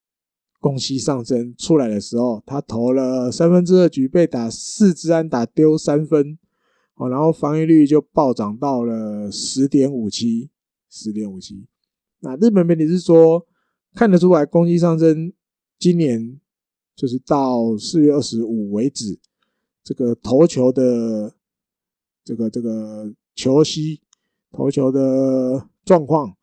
[0.62, 6.38] 攻西上升出来的时候，他投了三分之二局被打四支安打丢三分，
[6.94, 10.50] 哦，然后防御率就暴涨到了十点五七，
[10.88, 11.66] 十点五七。
[12.20, 13.44] 那日本媒体是说，
[13.92, 15.32] 看得出来攻击上升
[15.78, 16.40] 今年
[16.94, 19.18] 就是到四月二十五为止，
[19.82, 21.34] 这个投球的
[22.24, 24.00] 这个这个球息。
[24.54, 26.36] 投球的状况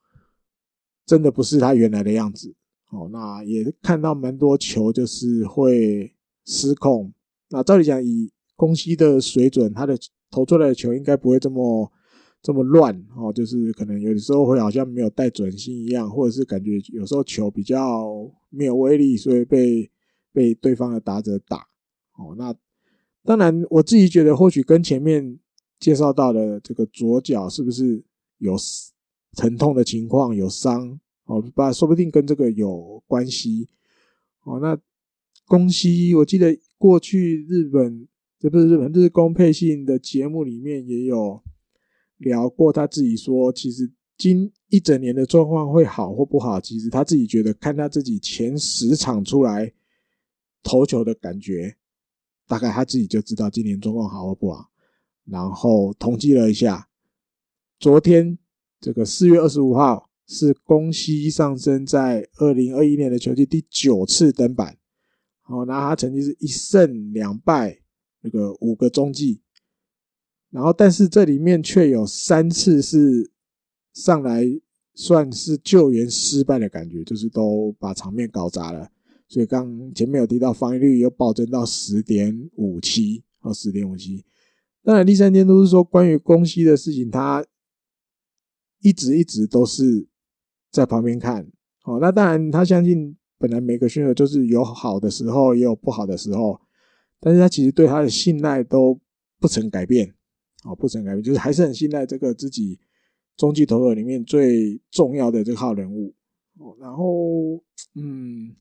[1.05, 2.55] 真的不是他原来的样子，
[2.89, 6.13] 哦，那也看到蛮多球就是会
[6.45, 7.13] 失控。
[7.49, 9.97] 那照理讲，以攻西的水准，他的
[10.29, 11.91] 投出来的球应该不会这么
[12.41, 19.89] 这么乱，哦，就是可能有的时候会好像没有带准心一样，或者是感觉有时候球比较没有威力，所以被
[20.31, 21.67] 被对方的打者打。
[22.17, 22.55] 哦，那
[23.23, 25.39] 当然我自己觉得或许跟前面。
[25.79, 28.03] 介绍到的这个左脚是不是
[28.39, 28.53] 有
[29.37, 30.35] 疼痛的情况？
[30.35, 30.99] 有伤
[31.29, 33.69] 哦，把说不定跟这个有关系
[34.45, 34.59] 哦。
[34.59, 34.75] 那
[35.45, 38.07] 宫西，我记得过去日本
[38.39, 41.39] 这不是日本，这是宫配信的节目里面也有
[42.17, 49.71] 聊过，他自己说，其实今一整年的状况会好或不好，其实他自己觉得看他自己前十场出来
[50.63, 51.77] 投球的感觉，
[52.47, 54.71] 大概他自己就知道今年状况好或不好。
[55.25, 56.89] 然后统计了一下，
[57.79, 58.35] 昨天
[58.81, 64.77] 这个四月二十五号是宫西上升在二零二一年的球季第九次登板，
[65.41, 67.81] 好，那他成绩是一胜两败，
[68.21, 69.41] 那个五个中继，
[70.51, 73.31] 然后但是这里面却有三次是
[73.93, 74.45] 上来
[74.93, 78.91] 算是救援失败的感觉，就是都把场面搞砸了，
[79.27, 84.23] 所以刚前面有提到防御率又暴增到十点五七，哦，十点五七。
[84.83, 87.43] 当然，第三天都是说关于宫西的事情，他
[88.81, 90.07] 一直一直都是
[90.71, 91.45] 在旁边看。
[91.83, 96.59] 哦，那当然，他相信本来每个选手就是有好的时候，也有不好的时候，
[97.19, 98.99] 但是他其实对他的信赖都
[99.39, 100.13] 不曾改变。
[100.63, 102.79] 哦，不曾改变，就是还是很信赖这个自己
[103.37, 106.13] 中继投手里面最重要的这号人物。
[106.57, 107.63] 哦，然后，
[107.95, 108.55] 嗯，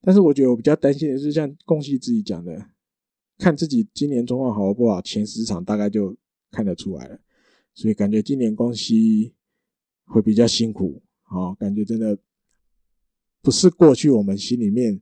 [0.00, 2.70] 但是我觉得我比较担心的是，像宫西自己讲的。
[3.36, 6.16] 看自己今年状况好不好，前十场大概就
[6.52, 7.18] 看得出来了，
[7.74, 9.34] 所以感觉今年宫西
[10.04, 12.18] 会比较辛苦，哦，感觉真的
[13.42, 15.00] 不是过去我们心里面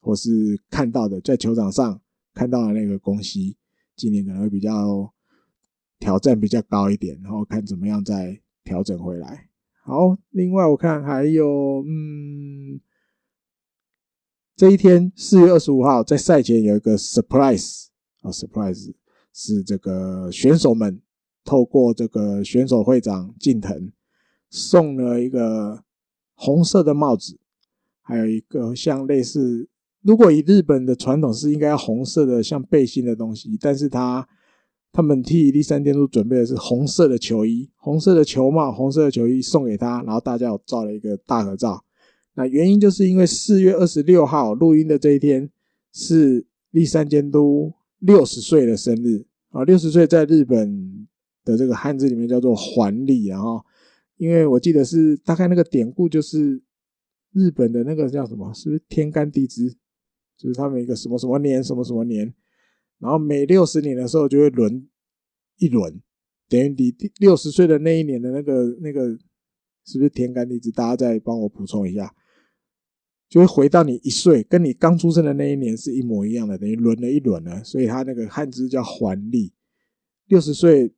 [0.00, 2.00] 或是看到的，在球场上
[2.32, 3.56] 看到的那个宫西，
[3.96, 5.12] 今年可能会比较
[5.98, 9.48] 挑战比较高一点，然后看怎么样再调整回来。
[9.82, 12.80] 好，另外我看还有，嗯。
[14.56, 17.86] 这一天，四月二十五号，在赛前有一个 surprise
[18.20, 18.94] 啊，surprise
[19.32, 21.02] 是这个选手们
[21.42, 23.92] 透过这个选手会长近藤
[24.56, 25.82] 送了一个
[26.34, 27.36] 红色的帽子，
[28.00, 29.68] 还有一个像类似，
[30.00, 34.28] 如果以日本的传统是应该要红色的像背心的东西，但是他
[34.92, 41.84] 他们替第三监督准备的是红色的球衣、红色的球帽、红色的球衣送给他，然后大家有照了一个大合照。
[42.34, 45.50] 那原因就是因为四月二十六号录音的这一天
[45.92, 51.08] 是立山监督六十岁的生日啊，六十岁在日本
[51.44, 53.60] 的这个汉字里面叫做还礼，然后
[54.16, 56.62] 因为我记得是大概那个典故就是
[57.32, 59.70] 日本的那个叫什么，是不是天干地支，
[60.36, 62.32] 就是他们一个什么什么年什么什么年，
[62.98, 64.88] 然后每六十年的时候就会轮
[65.58, 66.00] 一轮，
[66.48, 69.08] 等于你六十岁的那一年的那个那个
[69.84, 70.70] 是不是天干地支？
[70.70, 72.14] 大家再帮我补充一下。
[73.26, 77.64] 就会回到你一岁，跟你刚出生的那一年是一模一样的，等于轮了一轮了。
[77.64, 79.52] 所以他那个汉字叫环历，
[80.26, 80.94] 六十岁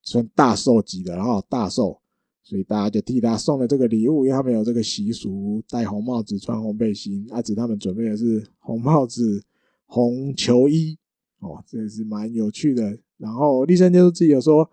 [0.00, 2.00] 算大寿级的，然后大寿，
[2.46, 7.26] 所以大家就替他送了这个礼物，因为他们有这个习俗，戴红帽子，穿红背心。
[7.30, 9.42] 阿紫他们准备的是红帽子、
[9.86, 10.96] 红球衣，
[11.40, 12.96] 哦，这也是蛮有趣的。
[13.18, 14.70] 然后立山监督自己有说，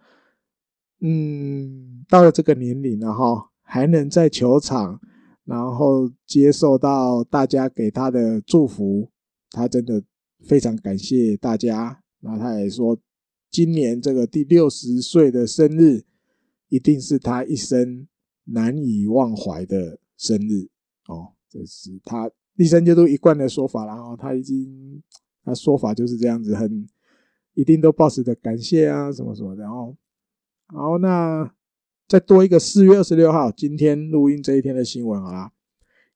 [0.99, 5.01] 嗯，到了这个年龄了哈，还能在球场。
[5.45, 9.09] 然后接受到大家给他的祝福，
[9.49, 10.01] 他真的
[10.45, 12.01] 非常感谢大家。
[12.21, 12.97] 然后他也说，
[13.51, 16.05] 今年这个第六十岁的生日，
[16.73, 18.07] 一定是他一生
[18.45, 20.67] 难以忘怀的生日
[21.07, 21.33] 哦。
[21.47, 25.03] 这是他一生就都一贯的说法，然后他已经
[25.43, 26.87] 他说法就是这样子，很
[27.53, 29.61] 一定都抱持着感谢啊什么什么的。
[29.61, 29.95] 然后，
[30.67, 31.53] 好那。
[32.05, 35.49] 再多一个四月二十六号，今天录音这一天的新闻啊，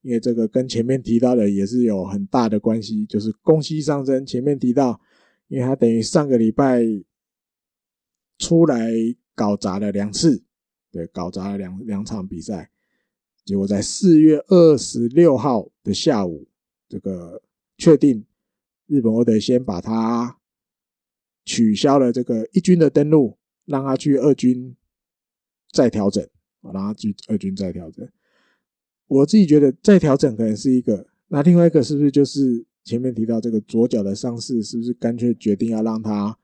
[0.01, 4.99] 因为这个跟前面提到的也是有很大的关系，就是宫西尚生前面提到，
[5.47, 6.83] 因为他等于上个礼拜
[8.37, 8.91] 出来
[9.33, 10.43] 搞砸了两次，
[10.97, 12.71] 对，搞砸了两两场比赛，
[13.45, 16.47] 结果在四月二十六号的下午，
[16.89, 17.39] 这个
[17.77, 18.25] 确定
[18.87, 20.39] 日本我得先把它
[21.45, 24.75] 取消了这个一军的登陆，让他去二军
[25.71, 26.27] 再调整，
[26.61, 28.09] 让他去二军再调整。
[29.05, 36.35] 我自己觉得再调整可能是一个，那另外一个是不是就是前面提到这个左脚的伤势，是不是干脆决定要让他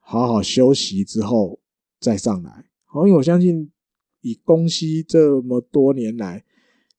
[0.00, 1.58] 好好休息之后
[1.98, 2.66] 再上来？
[2.84, 3.70] 好，因为我相信
[4.26, 6.44] 以公西这么多年来，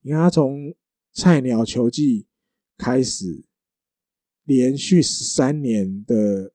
[0.01, 0.73] 你看他从
[1.11, 2.25] 菜鸟球季
[2.77, 3.43] 开始，
[4.45, 6.53] 连续十三年的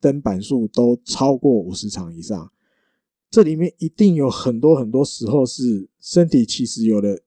[0.00, 2.52] 登板数都超过五十场以上，
[3.30, 7.22] 这里面一定有很多很多时候是身体其实有的。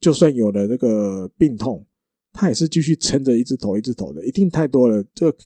[0.00, 1.84] 就算有了这个病痛，
[2.32, 5.04] 他也是继续撑着一直投一直投的，一定太多了。
[5.12, 5.36] 这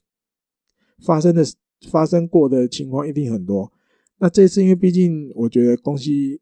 [1.03, 1.43] 发生的
[1.89, 3.73] 发生过的情况一定很多。
[4.19, 6.39] 那这次因为毕竟我觉得公西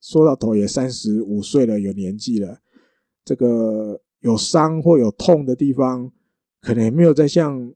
[0.00, 2.60] 说到头也三十五岁了，有年纪了，
[3.24, 6.12] 这个有伤或有痛的地方，
[6.60, 7.72] 可能也没有再像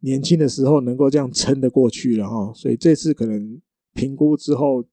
[0.00, 2.52] 年轻的时候能够这样撑得过去了哈。
[2.54, 3.60] 所以这次可能
[3.94, 4.84] 评估之后，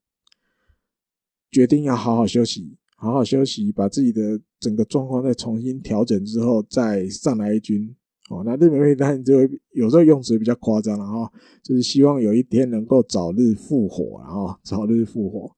[1.52, 2.78] 决定要好好休息。
[2.96, 7.94] 好好休息，把自己的整个状况再重新调整之后，再上来一军。
[8.30, 9.42] 哦，那日本队当然就
[9.74, 11.30] 有时候用词比较夸张了哈，
[11.62, 15.54] 就是希望有一天能够早日复活，然后早日复活。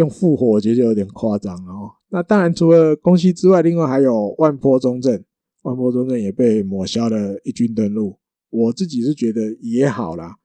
[0.00, 1.92] 用复活我觉得就有点夸张了哦。
[2.08, 5.22] 那当然除了宫西之外，另外还有万坡中正，
[5.62, 8.18] 万坡中正也被抹消了一军登录。
[8.50, 10.36] 我自己是觉得也好啦，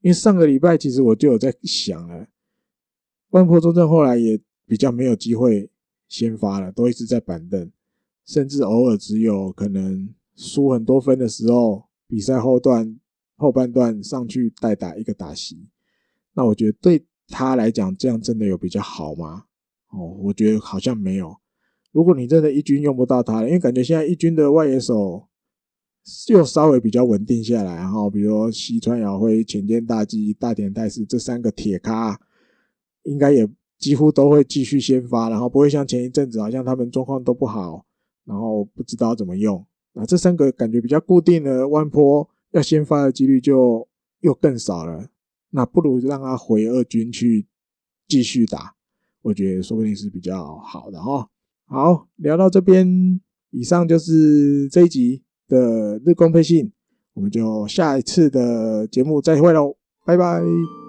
[0.00, 2.26] 因为上个礼拜其实我就有在想了，
[3.30, 5.70] 万坡中正后来也比较没有机会。
[6.06, 7.72] 先发了，都一直在板凳，
[8.24, 13.00] 甚至偶尔只有可能输很多分的时候，比赛后段
[13.36, 15.66] 后半段上去代打一个打席。
[16.34, 19.44] 那我觉得对他来讲，这样真的有比较好吗？
[19.90, 21.36] 哦，我觉得好像没有。
[21.92, 25.28] 如果你真的一军用不到他，因为感觉现在一军的外野手
[26.28, 32.20] 又稍微比较稳定下来，然后比如说西川遥辉、浅间大基、大田泰司这三个铁咖，
[33.02, 33.48] 应该也。
[33.76, 37.84] 几乎都会继续先发，然后不会像前一阵子好像他们状况都不好，
[38.24, 39.62] 然后不知道怎么用。
[39.92, 43.86] 那这三个感觉比较固定的，万坡要先发的几率就
[44.20, 45.10] 又更少了。
[45.56, 47.46] 那不如让他回二军去
[48.08, 48.74] 继续打，
[49.22, 51.28] 我觉得说不定是比较好的哈。
[51.66, 56.72] 好，聊到这边，以上就是这一集的日光配信，
[57.12, 60.83] 我们就下一次的节目再会喽，拜拜。